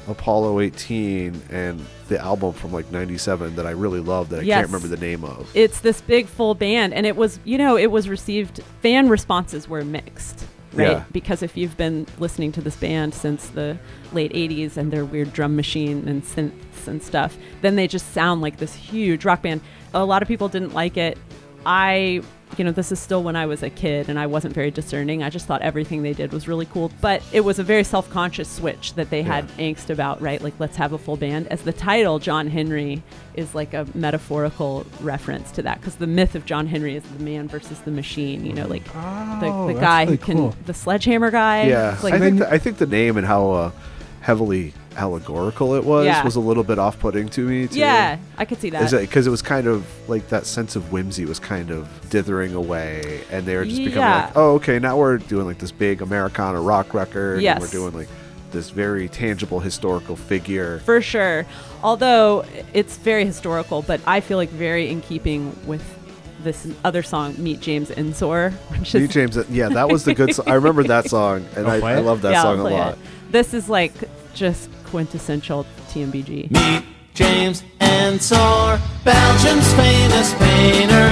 [0.07, 4.57] Apollo 18 and the album from like '97 that I really loved that I Yes.
[4.61, 5.47] can't remember the name of.
[5.53, 8.61] it's this big full band, and it was you know it was received.
[8.81, 10.91] Fan responses were mixed, right?
[10.91, 11.03] Yeah.
[11.11, 13.77] Because if you've been listening to this band since the
[14.13, 18.41] late '80s and their weird drum machine and synths and stuff, then they just sound
[18.41, 19.61] like this huge rock band.
[19.93, 21.17] A lot of people didn't like it.
[21.65, 22.21] I,
[22.57, 25.23] you know, this is still when I was a kid and I wasn't very discerning.
[25.23, 26.91] I just thought everything they did was really cool.
[26.99, 30.41] But it was a very self conscious switch that they had angst about, right?
[30.41, 31.47] Like, let's have a full band.
[31.47, 33.01] As the title, John Henry,
[33.35, 37.23] is like a metaphorical reference to that because the myth of John Henry is the
[37.23, 40.55] man versus the machine, you know, like Oh, the, the guy really who can, cool.
[40.65, 41.67] the sledgehammer guy.
[41.67, 43.71] Yeah, like, I think the, I think the name and how uh,
[44.21, 46.23] heavily allegorical it was Yeah.
[46.23, 47.67] was a little bit off-putting to me.
[47.67, 47.79] Too.
[47.79, 48.91] yeah, I could see that.
[48.91, 53.21] because it was kind of like that sense of whimsy was kind of dithering away,
[53.31, 54.25] and they were just becoming Yeah.
[54.25, 57.55] like, oh, okay, now we're doing like this big Americana rock record, Yes.
[57.55, 58.09] and we're doing like
[58.51, 60.79] this very tangible historical figure.
[60.85, 61.45] For sure.
[61.83, 65.83] Although it's very historical, but I feel like very in keeping with
[66.43, 70.13] this other song, Meet James Ensor, which Meet is James, uh, yeah, that was the
[70.15, 70.33] good.
[70.33, 72.93] So- I remember that song, and I'll I, I love that yeah, song a lot.
[72.93, 72.99] it.
[73.31, 73.93] This is like
[74.33, 76.51] just quintessential TMBG.
[76.51, 81.09] Meet James Ensor, Belgium's famous painter.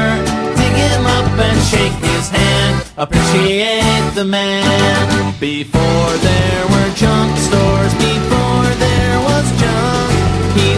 [0.55, 2.91] Dig him up and shake his hand.
[2.97, 5.33] Appreciate the man.
[5.39, 10.77] Before there were junk stores, before there was junk, he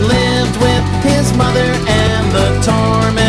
[1.03, 3.28] his mother and the torments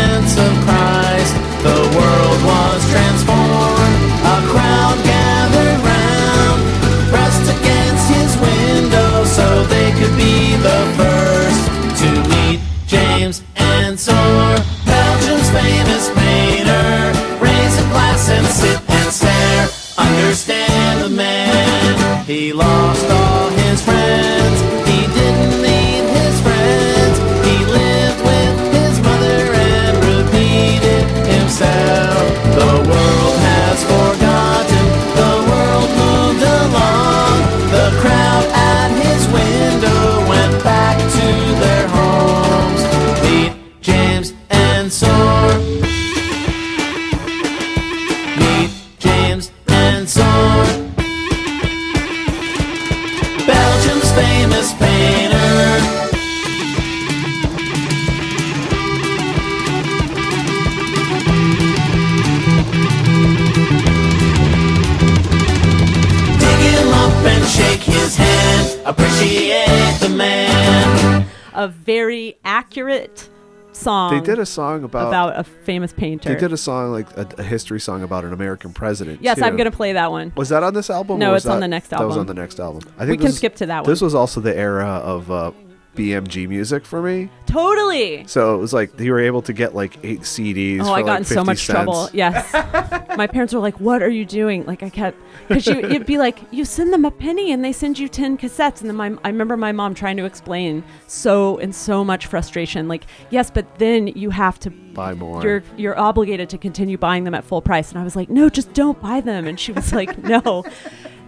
[73.73, 74.13] song.
[74.13, 76.33] They did a song about, about a famous painter.
[76.33, 79.21] They did a song like a, a history song about an American president.
[79.21, 79.43] yes, too.
[79.43, 80.31] I'm gonna play that one.
[80.35, 81.19] Was that on this album?
[81.19, 82.03] No, or was it's on the next album.
[82.03, 82.81] That was on the next album.
[82.97, 83.89] I think We can skip to that one.
[83.91, 85.51] This was also the era of uh,
[85.95, 87.29] BMG music for me.
[87.45, 88.25] Totally.
[88.25, 90.81] So it was like you were able to get like eight CDs.
[90.81, 92.09] Oh, I got like in so 50 much trouble.
[92.13, 92.51] Yes.
[93.17, 96.17] My parents were like, "What are you doing?" Like I kept because you it'd be
[96.17, 99.13] like, "You send them a penny and they send you ten cassettes." And then my
[99.25, 103.77] I remember my mom trying to explain so in so much frustration, like, "Yes, but
[103.77, 105.43] then you have to Buy more.
[105.43, 108.49] you're you're obligated to continue buying them at full price." And I was like, "No,
[108.49, 110.63] just don't buy them." And she was like, "No."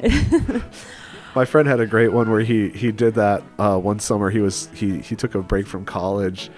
[1.36, 4.30] My friend had a great one where he he did that uh, one summer.
[4.30, 6.52] He was he he took a break from college,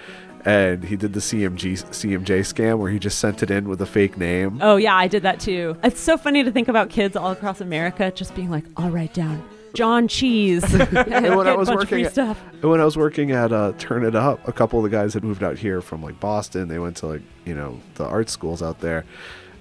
[0.44, 3.86] and he did the CMG CMJ scam where he just sent it in with a
[3.86, 4.60] fake name.
[4.62, 5.78] Oh yeah, I did that too.
[5.84, 9.14] It's so funny to think about kids all across America just being like, "I'll write
[9.14, 13.72] down John Cheese." and when I was working at, when I was working at uh,
[13.78, 16.68] Turn It Up, a couple of the guys had moved out here from like Boston.
[16.68, 19.06] They went to like you know the art schools out there,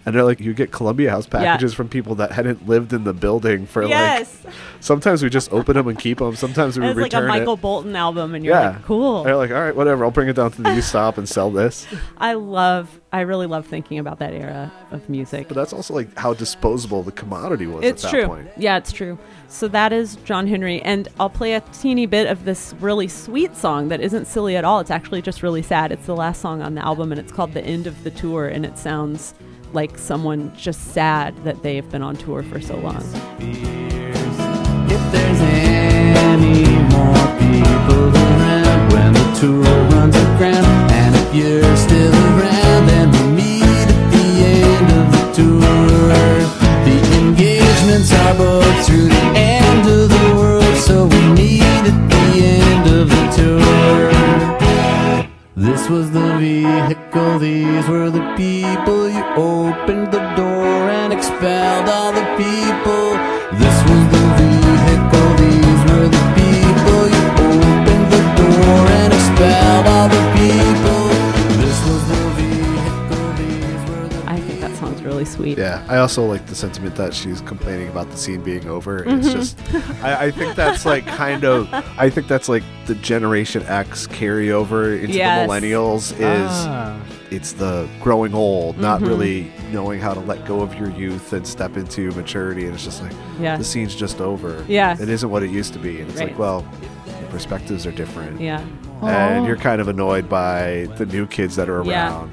[0.06, 3.12] and they're like you get Columbia House packages from people that hadn't lived in the
[3.14, 4.44] building for Yes.
[4.44, 4.54] like.
[4.80, 6.36] Sometimes we just open them and keep them.
[6.36, 7.04] Sometimes we return them.
[7.06, 7.60] It's like a Michael it.
[7.62, 9.24] Bolton album, and you're Yeah, like, cool.
[9.24, 10.04] They're like, all right, whatever.
[10.04, 11.86] I'll bring it down to the used stop and sell this.
[12.18, 15.48] I love, I really love thinking about that era of music.
[15.48, 18.26] But that's also like how disposable the commodity was It's at that true.
[18.28, 18.48] point.
[18.58, 19.18] Yeah, it's true.
[19.48, 23.56] So that is John Henry, and I'll play a teeny bit of this really sweet
[23.56, 24.80] song that isn't silly at all.
[24.80, 25.92] It's actually just really sad.
[25.92, 28.48] It's the last song on the album, and it's called "The End of the Tour,"
[28.48, 29.32] and it sounds
[29.74, 33.02] like someone just sad that they've been on tour for so long.
[34.88, 36.64] If there's any
[36.94, 43.42] more people around when the tour runs aground, and if you're still around, then we
[43.42, 46.14] meet at the end of the tour.
[46.86, 52.44] The engagements are booked through the end of the world, so we meet at the
[52.46, 54.13] end of the tour.
[55.56, 59.08] This was the vehicle, these were the people.
[59.08, 63.03] You opened the door and expelled all the people.
[75.24, 75.58] Really sweet.
[75.58, 79.00] Yeah, I also like the sentiment that she's complaining about the scene being over.
[79.00, 79.18] Mm-hmm.
[79.20, 79.58] It's just,
[80.04, 81.68] I, I think that's like kind of,
[81.98, 85.46] I think that's like the Generation X carryover into Yes.
[85.48, 86.20] the millennials is
[86.50, 87.00] Ah.
[87.30, 89.08] it's the growing old, not Mm-hmm.
[89.08, 92.64] really knowing how to let go of your youth and step into maturity.
[92.66, 93.56] And it's just like, Yeah.
[93.56, 94.64] the scene's just over.
[94.68, 94.96] Yeah.
[95.00, 96.00] It isn't what it used to be.
[96.00, 96.28] And it's Right.
[96.30, 96.64] like, well,
[97.20, 98.40] your perspectives are different.
[98.40, 98.64] Yeah.
[99.02, 102.24] And you're kind of annoyed by the new kids that are Yeah.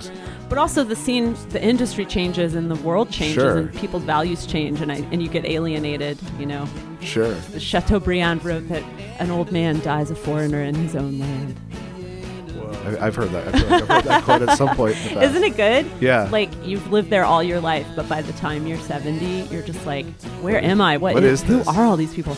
[0.51, 3.57] But also the scene, the industry changes and the world changes Sure.
[3.59, 6.19] and people's values change and I, and you get alienated.
[6.37, 6.67] You know,
[6.99, 7.33] Sure.
[7.57, 8.83] Chateaubriand wrote that
[9.19, 11.55] an old man dies a foreigner in his own land.
[12.85, 13.47] I, I've heard that.
[13.47, 14.97] I feel like I've heard that quote at some point.
[14.97, 15.25] In the past.
[15.31, 15.89] Isn't it good?
[16.01, 16.27] Yeah.
[16.29, 19.85] Like you've lived there all your life, but by the time you're 70, you're just
[19.85, 20.05] like,
[20.41, 20.97] where am I?
[20.97, 21.67] What is Who this?
[21.69, 22.35] are all these people?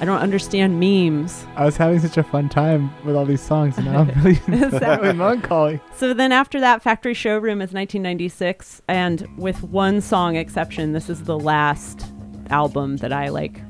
[0.00, 1.46] I don't understand memes.
[1.56, 4.40] I was having such a fun time with all these songs, and now I'm really
[4.64, 5.06] Exactly.
[5.08, 5.80] really melancholy.
[5.96, 11.22] So then after that, Factory Showroom is 1996, and with one song exception, this is
[11.24, 12.04] the last
[12.50, 13.60] album that I like,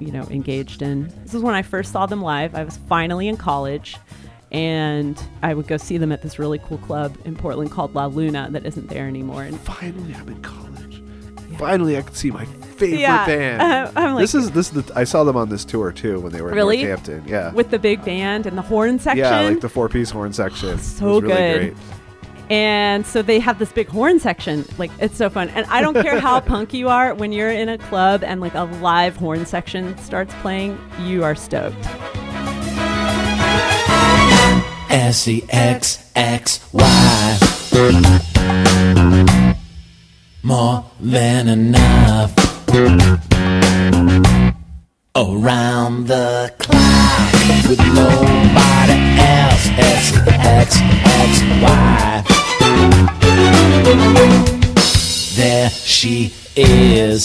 [0.00, 1.08] you know, engaged in.
[1.24, 2.54] This is when I first saw them live.
[2.54, 3.96] I was finally in college,
[4.52, 8.06] and I would go see them at this really cool club in Portland called La
[8.06, 9.42] Luna that isn't there anymore.
[9.42, 10.85] And Finally, I'm in college.
[11.58, 13.26] Finally I could see my favorite Yeah.
[13.26, 13.92] band.
[13.96, 16.32] I'm like, this is this is the I saw them on this tour too when
[16.32, 16.80] they were Really?
[16.82, 17.24] in Northampton.
[17.26, 17.52] Yeah.
[17.52, 19.18] with the big band and the horn section.
[19.24, 20.78] yeah, like the four piece horn section.
[20.78, 21.58] So it was really good.
[21.74, 21.76] great.
[22.48, 24.64] And so they have this big horn section.
[24.78, 25.48] Like it's so fun.
[25.50, 28.54] And I don't care how punk you are, when you're in a club and like
[28.54, 31.76] a live horn section starts playing, you are stoked.
[34.88, 37.38] S E X X Y.
[40.46, 42.32] More than enough.
[45.16, 47.32] Around the clock
[47.68, 49.66] with nobody else.
[49.76, 52.22] S X X Y.
[55.34, 57.24] There she is.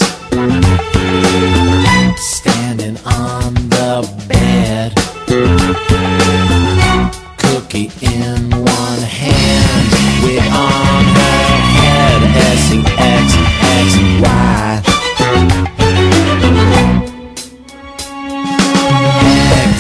[2.18, 4.96] Standing on the bed
[7.38, 8.71] cookie in
[12.74, 13.36] E X
[13.84, 13.90] X
[14.22, 14.82] Y.
[19.68, 19.80] X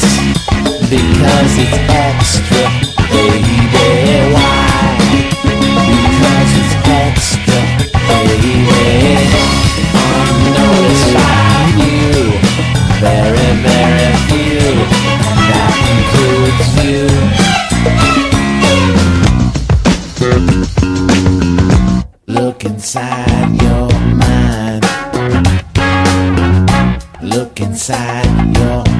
[0.89, 2.65] because it's extra,
[3.11, 3.57] baby.
[4.33, 4.99] Why?
[5.41, 7.59] Because it's extra,
[8.07, 8.55] baby.
[9.95, 12.11] Unnoticed by you,
[12.99, 14.67] very very few.
[15.49, 17.07] That includes you.
[22.61, 24.85] Look inside your mind.
[27.23, 28.90] Look inside your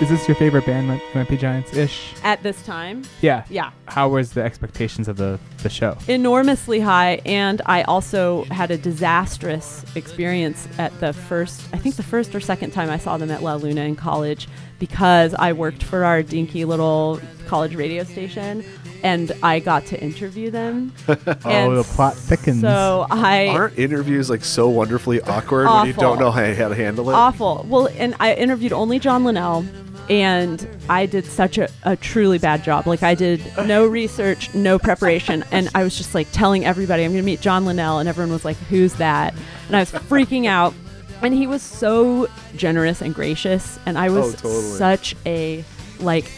[0.00, 2.14] Is this your favorite band, Might, Might Be Giants ish?
[2.24, 3.44] At this time, Yeah.
[3.50, 3.70] yeah.
[3.84, 5.98] How was the expectations of the, the show?
[6.08, 12.02] enormously high and i also had a disastrous experience at the first i think the
[12.02, 14.48] first or second time i saw them at la luna in college
[14.78, 18.64] because i worked for our dinky little college radio station
[19.02, 22.62] and i got to interview them Oh, the plot thickens.
[22.62, 26.74] so i Aren't interviews like so wonderfully awkward when you don't know how, how to
[26.74, 27.14] handle it?
[27.14, 29.64] awful well and i interviewed only john linnell
[30.10, 32.86] and i did such a, a truly bad job.
[32.86, 35.44] Like i did no research no preparation.
[35.52, 37.98] And i was just like telling everybody i'm going to meet john linnell.
[38.00, 39.34] And everyone was like who's that?
[39.68, 40.74] And i was freaking out.
[41.22, 43.78] And he was so generous and gracious.
[43.86, 44.62] And i was Oh, totally.
[44.76, 45.64] such a
[46.00, 46.30] like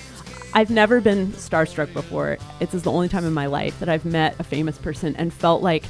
[0.55, 2.37] I've never been starstruck before.
[2.61, 5.63] It's the only time in my life that I've met a famous person and felt
[5.63, 5.85] like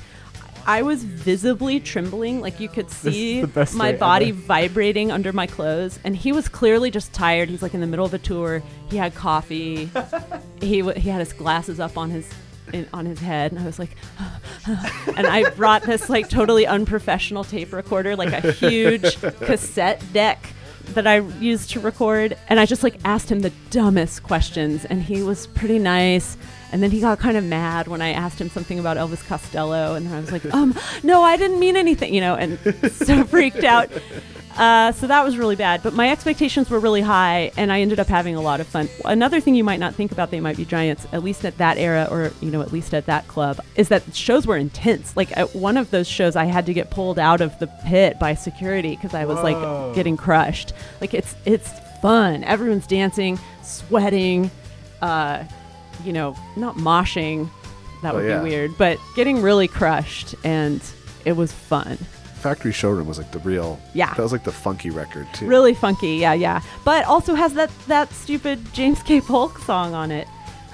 [0.67, 2.41] I was visibly trembling.
[2.41, 3.45] Like you could see
[3.75, 4.39] my body ever.
[4.39, 5.99] vibrating under my clothes.
[6.05, 7.49] And he was clearly just tired.
[7.49, 8.63] He's like in the middle of a tour.
[8.91, 9.91] He had coffee.
[10.61, 12.29] he w- he had his glasses up on his
[12.73, 13.97] in, on his head, and I was like,
[15.17, 20.47] and I brought this like totally unprofessional tape recorder, like a huge cassette deck
[20.95, 25.03] that I used to record, and I just like asked him the dumbest questions, and
[25.03, 26.37] he was pretty nice.
[26.73, 29.95] And then he got kind of mad when I asked him something about Elvis Costello,
[29.95, 32.59] and then I was like, um, no, I didn't mean anything, you know, and
[32.93, 33.91] so freaked out.
[34.57, 37.99] Uh, so that was really bad, but my expectations were really high, and I ended
[37.99, 38.89] up having a lot of fun.
[39.05, 41.79] Another thing you might not think about They Might Be Giants, at least at that
[41.79, 45.17] era, or you know, at least at that club, is that shows were intense.
[45.17, 48.19] Like at one of those shows, I had to get pulled out of the pit
[48.19, 49.87] by security because I was Whoa.
[49.89, 50.75] like getting crushed.
[51.01, 51.71] Like it's it's
[52.03, 52.45] fun.
[52.45, 54.51] Everyone's dancing, sweating,
[55.01, 55.45] uh,
[56.05, 57.49] you know, not moshing.
[58.03, 58.39] That Oh, would yeah.
[58.43, 60.83] be weird, but getting really crushed, and
[61.25, 61.97] it was fun.
[62.41, 63.79] Factory Showroom was like the real.
[63.95, 64.13] Yeah.
[64.15, 65.47] That was like the funky record too.
[65.47, 66.61] Really funky, yeah, yeah.
[66.85, 69.21] But also has that that stupid James K.
[69.21, 70.27] Polk song on it.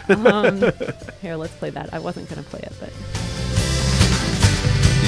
[0.08, 0.72] Um,
[1.20, 1.92] here, let's play that.
[1.92, 2.88] I wasn't gonna play it, but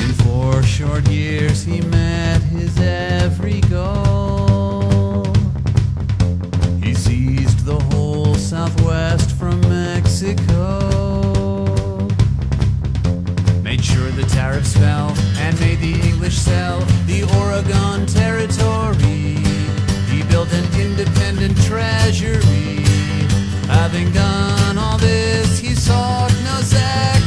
[0.02, 5.24] In four short years, he met his every goal.
[6.82, 9.99] He seized the whole Southwest from Mexico.
[13.62, 19.38] Made sure the tariffs fell and made the English sell the Oregon Territory.
[20.11, 22.82] He built an independent treasury.
[23.68, 27.19] Having done all this, he sought no second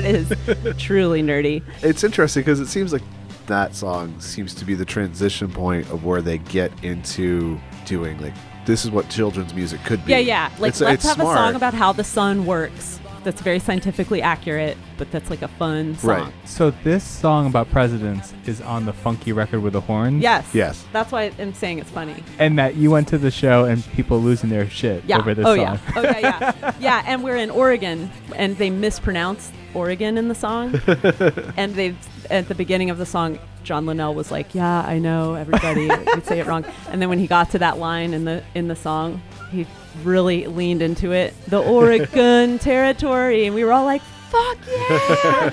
[0.00, 0.32] that is
[0.78, 1.62] truly nerdy.
[1.82, 3.02] It's interesting because it seems like
[3.46, 8.32] that song seems to be the transition point of where they get into doing like
[8.66, 10.12] this is what children's music could be.
[10.12, 10.44] Yeah, yeah.
[10.58, 12.98] Like It's- let's it's have a song about how the sun works.
[13.24, 16.10] That's very scientifically accurate, but that's like a fun song.
[16.10, 16.32] Right.
[16.44, 20.22] So this song about presidents is on the funky record with the horns.
[20.22, 20.54] Yes.
[20.54, 20.84] Yes.
[20.92, 22.22] That's why I'm saying it's funny.
[22.38, 25.18] And that you went to the show and people losing their shit Yeah.
[25.18, 25.64] over this oh song.
[25.64, 25.78] yeah.
[25.96, 26.74] Oh yeah, yeah.
[26.80, 30.80] yeah, and we're in Oregon and they mispronounce Oregon in the song.
[31.56, 31.96] and they
[32.30, 36.26] at the beginning of the song John Linnell was like, "Yeah, I know everybody would
[36.26, 38.76] say it wrong." And then when he got to that line in the in the
[38.76, 39.66] song, he
[40.02, 41.34] really leaned into it.
[41.48, 45.50] The Oregon territory and we were all like, "Fuck yeah.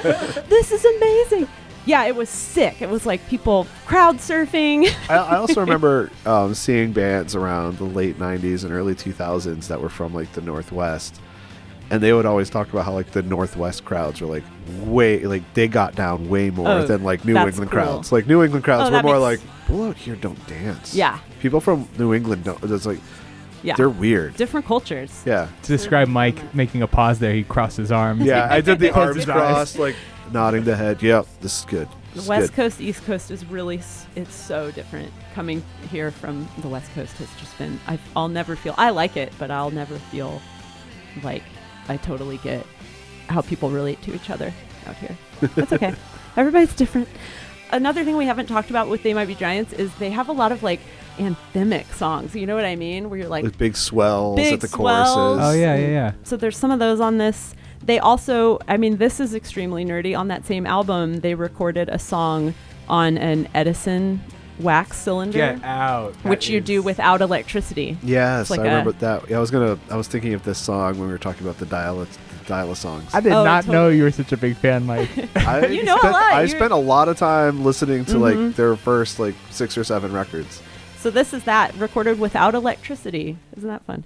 [0.50, 1.48] this is amazing."
[1.86, 2.82] Yeah, it was sick.
[2.82, 4.94] It was like people crowd surfing.
[5.10, 9.82] I, I also remember um, seeing bands around the late '90s and early 2000s that
[9.82, 11.20] were from like the Northwest,
[11.90, 14.44] and they would always talk about how like the Northwest crowds were like
[14.84, 17.82] way like they got down way more Oh, than like New England cool.
[17.82, 18.12] crowds.
[18.12, 21.18] Like New England crowds Oh, were more like, "People out here don't dance." Yeah.
[21.40, 22.64] people from New England don't.
[22.64, 23.00] It's like
[23.64, 23.76] yeah.
[23.76, 24.36] they're weird.
[24.36, 25.24] different cultures.
[25.26, 28.24] Yeah, To describe Mike making a pause there, he crossed his arms.
[28.24, 28.48] yeah.
[28.50, 29.96] I did the arms crossed, like
[30.32, 31.02] nodding the head.
[31.02, 31.88] Yep, this is good.
[31.90, 32.56] The This is West good.
[32.56, 35.12] Coast, East Coast is really, s- it's so different.
[35.34, 39.16] Coming here from the West Coast has just been, I, I'll never feel, I like
[39.16, 40.42] it, but I'll never feel
[41.24, 41.44] like
[41.88, 42.66] I totally get
[43.28, 44.54] how people relate to each other
[44.88, 45.18] out here.
[45.56, 45.94] That's okay.
[46.36, 47.08] Everybody's different.
[47.72, 50.34] Another thing we haven't talked about with They Might Be Giants is they have a
[50.34, 50.82] lot of like
[51.22, 52.36] anthemic songs.
[52.36, 53.10] You know what I mean?
[53.10, 55.14] Where you're like, With big swells Big at the swells.
[55.16, 55.46] choruses.
[55.46, 56.12] Oh yeah, yeah, yeah.
[56.24, 57.54] so there's some of those on this.
[57.84, 60.18] They also, I mean, this is extremely nerdy.
[60.18, 62.54] On that same album, they recorded a song
[62.88, 64.22] on an Edison
[64.60, 66.14] wax cylinder, Get out.
[66.24, 67.98] which That you do without electricity.
[68.04, 69.30] Yes, like I a- remember that.
[69.30, 69.80] Yeah, I was gonna.
[69.90, 72.06] I was thinking of this song when we were talking about the dial
[72.48, 73.10] dial songs.
[73.16, 75.10] I did Oh, not know you were such a big fan, Mike.
[75.38, 76.24] I You know a spent, lot.
[76.34, 78.20] I You're- spent a lot of time listening to Mhm.
[78.48, 80.62] like their first like six or seven records.
[81.02, 83.36] So this is that recorded without electricity.
[83.58, 84.06] Isn't that fun?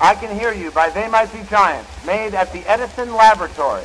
[0.00, 3.82] I Can Hear You by They Might Be Giants, made at the Edison Laboratory.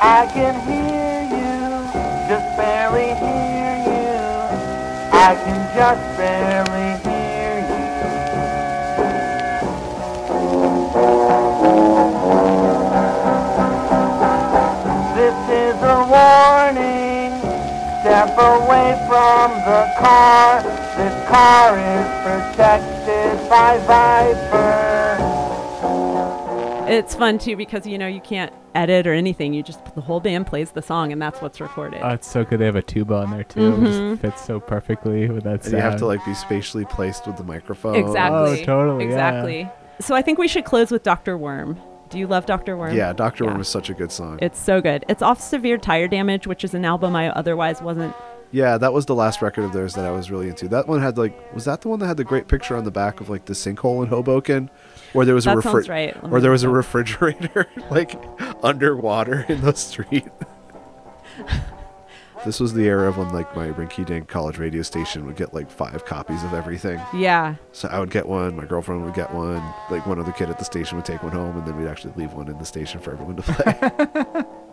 [0.00, 1.92] I can hear you,
[2.30, 4.16] just barely hear you.
[5.12, 6.87] I can just barely
[18.38, 20.62] away from the car.
[20.96, 25.16] This car is protected by Viper.
[26.88, 29.52] It's fun too because you know you can't edit or anything.
[29.52, 32.00] You just the whole band plays the song and that's what's recorded.
[32.02, 32.60] Oh, it's so good.
[32.60, 33.60] They have a tuba on there too.
[33.74, 34.10] It Mhm.
[34.12, 35.74] just fits so perfectly with that And sound.
[35.74, 37.94] you have to like be spatially placed with the microphone.
[37.96, 38.62] exactly.
[38.62, 39.10] Oh, totally, yeah.
[39.10, 39.68] Exactly.
[40.00, 41.36] So I think we should close with Dr.
[41.36, 41.76] Worm.
[42.10, 42.76] Do you love Dr.
[42.76, 42.94] Worm?
[42.96, 43.50] Yeah, Doctor Yeah.
[43.52, 44.38] Worm is such a good song.
[44.40, 45.04] It's so good.
[45.08, 48.14] It's off Severe Tire Damage, which is an album I otherwise wasn't.
[48.50, 50.68] yeah, that was the last record of theirs that I was really into.
[50.68, 52.90] That one had like, was that the one that had the great picture on the
[52.90, 54.70] back of like the sinkhole in Hoboken,
[55.12, 56.22] where there was a That refri- right.
[56.28, 58.14] Where there was a refrigerator like
[58.62, 60.26] underwater in the street.
[62.48, 65.52] This was the era of when like my rinky dink college radio station would get
[65.52, 66.98] like five copies of everything.
[67.14, 67.56] Yeah.
[67.72, 70.58] So I would get one, my girlfriend would get one, like one other kid at
[70.58, 73.00] the station would take one home, and then we'd actually leave one in the station
[73.00, 74.44] for everyone to play.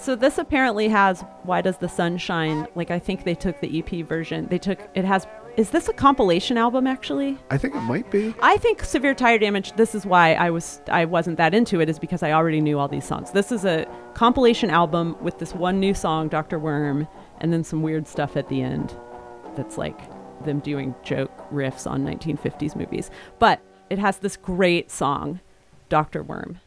[0.00, 3.80] So this apparently has "Why Does the Sun Shine?" Like I think they took the
[3.80, 4.46] EP version.
[4.46, 5.26] They took it has.
[5.58, 7.36] Is this a compilation album actually?
[7.50, 8.32] I think it might be.
[8.40, 9.72] I think Severe Tire Damage.
[9.72, 11.88] This is why I was I wasn't that into it.
[11.88, 13.32] Is because I already knew all these songs.
[13.32, 13.84] This is a
[14.14, 17.08] compilation album with this one new song, Doctor Worm,
[17.40, 18.94] and then some weird stuff at the end.
[19.56, 19.98] That's like
[20.44, 23.10] them doing joke riffs on 1950s movies.
[23.40, 25.40] But it has this great song,
[25.88, 26.60] Doctor Worm.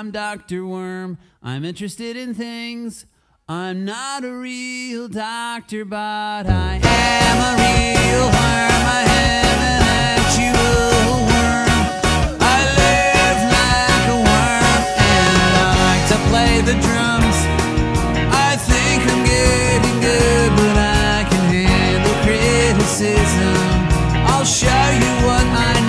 [0.00, 0.64] I'm Dr.
[0.64, 1.18] Worm.
[1.42, 3.04] I'm interested in things.
[3.46, 8.82] I'm not a real doctor, but I am a real worm.
[8.96, 9.82] I am an
[10.16, 11.84] actual worm.
[12.40, 17.36] I live like a worm and I like to play the drums.
[18.32, 23.52] I think I'm getting good, but I can handle criticism.
[24.32, 25.79] I'll show you what I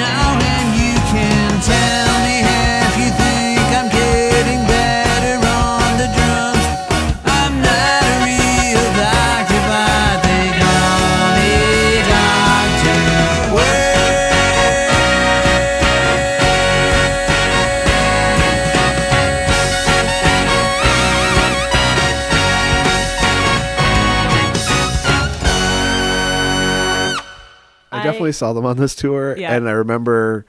[28.21, 29.55] definitely saw them on this tour, Yeah.
[29.55, 30.45] and I remember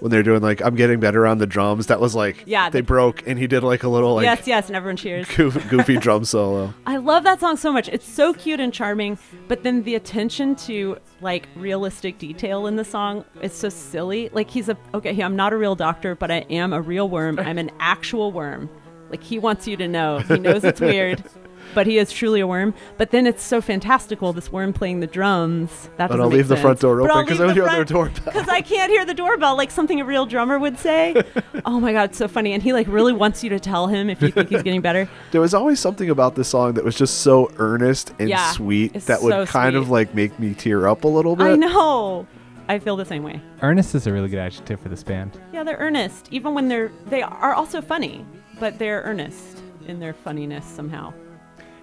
[0.00, 2.68] when they were doing like "I'm getting better on the drums." That was like Yeah,
[2.70, 5.26] they the- broke, and he did like a little like yes, yes, and everyone cheers.
[5.34, 6.74] goofy, goofy drum solo.
[6.86, 7.88] I love that song so much.
[7.88, 9.18] It's so cute and charming,
[9.48, 14.28] but then the attention to like realistic detail in the song is so silly.
[14.32, 17.38] Like he's a okay, I'm not a real doctor, but I am a real worm.
[17.38, 18.68] I'm an actual worm.
[19.10, 20.18] Like he wants you to know.
[20.18, 21.22] He knows it's weird,
[21.74, 22.74] but he is truly a worm.
[22.96, 24.32] But then it's so fantastical.
[24.32, 25.90] This worm playing the drums.
[25.96, 28.24] That But I'll leave the front door open because I would hear their doorbell.
[28.24, 31.14] Because I can't hear the doorbell like something a real drummer would say.
[31.64, 32.52] oh my god, it's so funny.
[32.52, 35.08] And he like really wants you to tell him if you think he's getting better.
[35.32, 38.94] There was always something about this song that was just so earnest and Yeah, sweet
[38.94, 41.44] it's that would so kind of like make me tear up a little bit.
[41.44, 42.26] I know.
[42.68, 43.40] I feel the same way.
[43.62, 45.38] Earnest is a really good adjective for this band.
[45.52, 48.24] Yeah, they're earnest, even when they're they are also funny,
[48.60, 51.12] but they're earnest in their funniness somehow.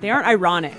[0.01, 0.75] They aren't ironic.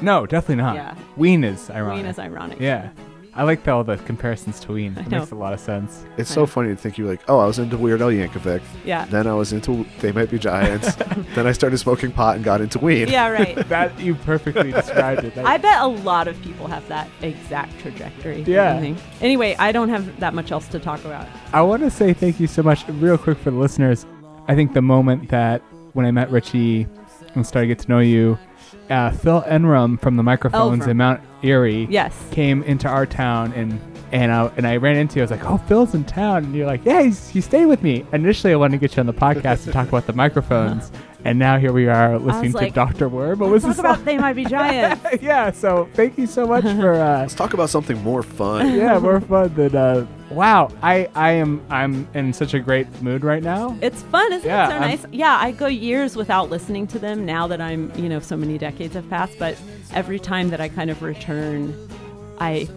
[0.00, 0.74] No, definitely not.
[0.76, 0.94] Yeah.
[1.16, 1.96] Ween is ironic.
[1.96, 2.60] Ween is ironic.
[2.60, 2.90] Yeah.
[3.36, 4.96] I like all the comparisons to Ween.
[4.96, 6.06] It makes a lot of sense.
[6.16, 8.62] It's so funny to think you're like, oh, I was into Weird Al Yankovic.
[8.82, 9.04] Yeah.
[9.06, 10.94] Then I was into They Might Be Giants.
[11.34, 13.08] then I started smoking pot and got into Ween.
[13.08, 13.56] Yeah, right.
[13.68, 15.34] That you perfectly described it.
[15.34, 18.40] That- I bet a lot of people have that exact trajectory.
[18.42, 18.74] Yeah.
[18.76, 18.96] I.
[19.20, 21.26] Anyway, I don't have that much else to talk about.
[21.52, 24.06] I want to say thank you so much, real quick for the listeners.
[24.48, 25.60] I think the moment that
[25.92, 26.86] when I met Richie
[27.34, 28.38] and started to get to know you,
[28.90, 30.88] uh, Phil Enrum from the microphones Elverum.
[30.90, 32.14] in Mount Eerie Yes.
[32.30, 33.80] came into our town and
[34.12, 35.22] and I, and I ran into you.
[35.22, 37.82] I was like, "Oh, Phil's in town," and you're like, "Yeah, he's, he stayed with
[37.82, 40.92] me." Initially, I wanted to get you on the podcast to talk about the microphones,
[41.24, 43.40] and now here we are listening to like, Doctor Worm.
[43.40, 43.92] What Let's was talk this?
[43.94, 45.04] about They Might Be Giants.
[45.20, 45.50] yeah.
[45.50, 46.94] So thank you so much for.
[46.94, 48.72] Uh, Let's talk about something more fun.
[48.76, 49.74] yeah, more fun than.
[49.74, 53.76] Uh, wow, I I am I'm in such a great mood right now.
[53.80, 54.68] It's fun, isn't Yeah, it?
[54.68, 55.06] So I'm- nice.
[55.12, 58.58] Yeah, I go years without listening to them now that I'm, you know, so many
[58.58, 59.38] decades have passed.
[59.38, 59.56] But
[59.92, 61.74] every time that I kind of return,
[62.38, 62.68] I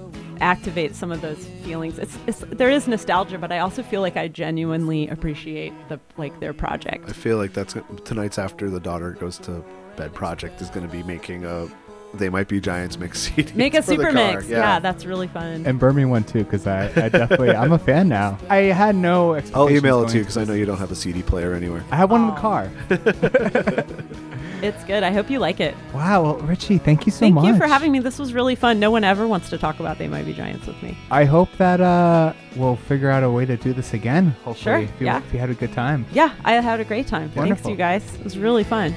[0.41, 1.99] activate some of those feelings.
[1.99, 6.39] It's, it's there is nostalgia, but I also feel like I genuinely appreciate the like
[6.39, 7.09] their project.
[7.09, 7.75] I feel like that's
[8.05, 9.63] tonight's after the daughter goes to
[9.97, 11.67] bed project is going to be making a
[12.13, 14.33] they might be giants mix CD Make a for the super car.
[14.35, 14.47] mix.
[14.47, 14.79] Yeah.
[14.79, 15.65] that's really fun.
[15.65, 18.37] And burn me one too, because I, I definitely I'm a fan now.
[18.49, 20.95] I had no I'll email it to you because I know you don't have a
[20.95, 21.83] CD player anywhere.
[21.91, 22.71] I have one in the car.
[24.61, 25.03] it's good.
[25.03, 25.75] I hope you like it.
[25.93, 27.43] Wow, well, Richie, thank you so Thank much.
[27.45, 27.99] Thank you for having me.
[27.99, 28.79] This was really fun.
[28.79, 30.97] No one ever wants to talk about They Might Be Giants with me.
[31.11, 34.31] I hope that uh, we'll figure out a way to do this again.
[34.43, 35.19] Hopefully, Sure, if you, yeah.
[35.19, 36.05] if you had a good time.
[36.11, 37.31] Yeah, I had a great time.
[37.35, 37.63] Wonderful.
[37.65, 38.15] Thanks, you guys.
[38.15, 38.91] It was really fun.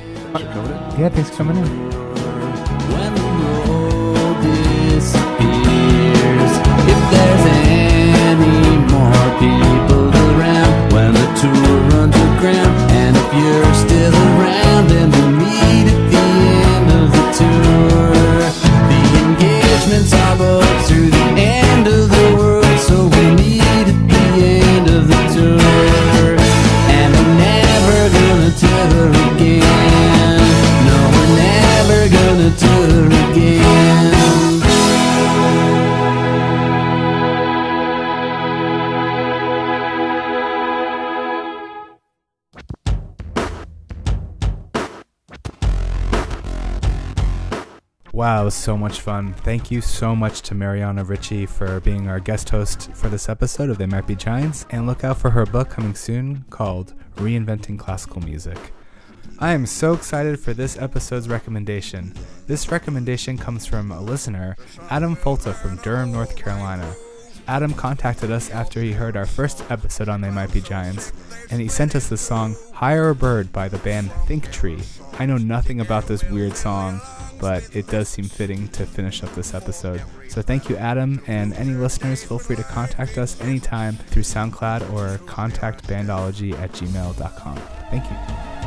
[0.98, 2.11] Yeah, thanks for coming in.
[7.14, 7.46] There's
[8.30, 8.60] any
[8.94, 15.41] more people around, when the tour runs aground, and if you're still around, then we'll
[48.52, 49.32] was so much fun.
[49.32, 53.70] Thank you so much to Mariana Ritchie for being our guest host for this episode
[53.70, 57.78] of They Might Be Giants, and look out for her book coming soon called Reinventing
[57.78, 58.58] Classical Music.
[59.38, 62.12] I am so excited for this episode's recommendation.
[62.46, 64.58] This recommendation comes from a listener,
[64.90, 66.94] Adam Folta from Durham, North Carolina.
[67.48, 71.10] Adam contacted us after he heard our first episode on They Might Be Giants,
[71.50, 74.82] and he sent us the song Hire a Bird by the band Think Tree.
[75.18, 77.00] I know nothing about this weird song,
[77.40, 80.02] but it does seem fitting to finish up this episode.
[80.28, 84.92] So thank you, Adam, and any listeners, feel free to contact us anytime through SoundCloud
[84.92, 87.56] or contactbandology at gmail.com.
[87.90, 88.61] Thank you.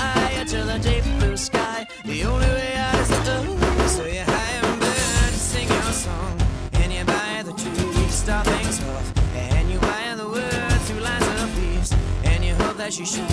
[0.00, 1.86] Eye to the deep blue sky.
[2.04, 3.44] The only way out is up.
[3.88, 6.40] So you hire a bird to sing your song,
[6.74, 11.00] and you buy the tree to start things off, and you buy the words through
[11.00, 11.92] lines of peace,
[12.24, 13.28] and you hope that she should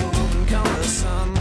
[0.48, 1.34] come the sun.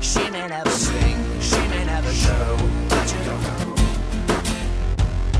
[0.00, 2.56] She may never sing, she may never show,
[2.88, 3.74] but you don't know.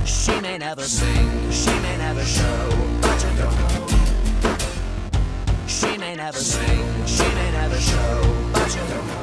[0.05, 2.70] She may never sing, she may never show,
[3.01, 3.87] but you don't know.
[5.66, 8.22] She may never sing, she may never show,
[8.53, 9.22] but you don't know.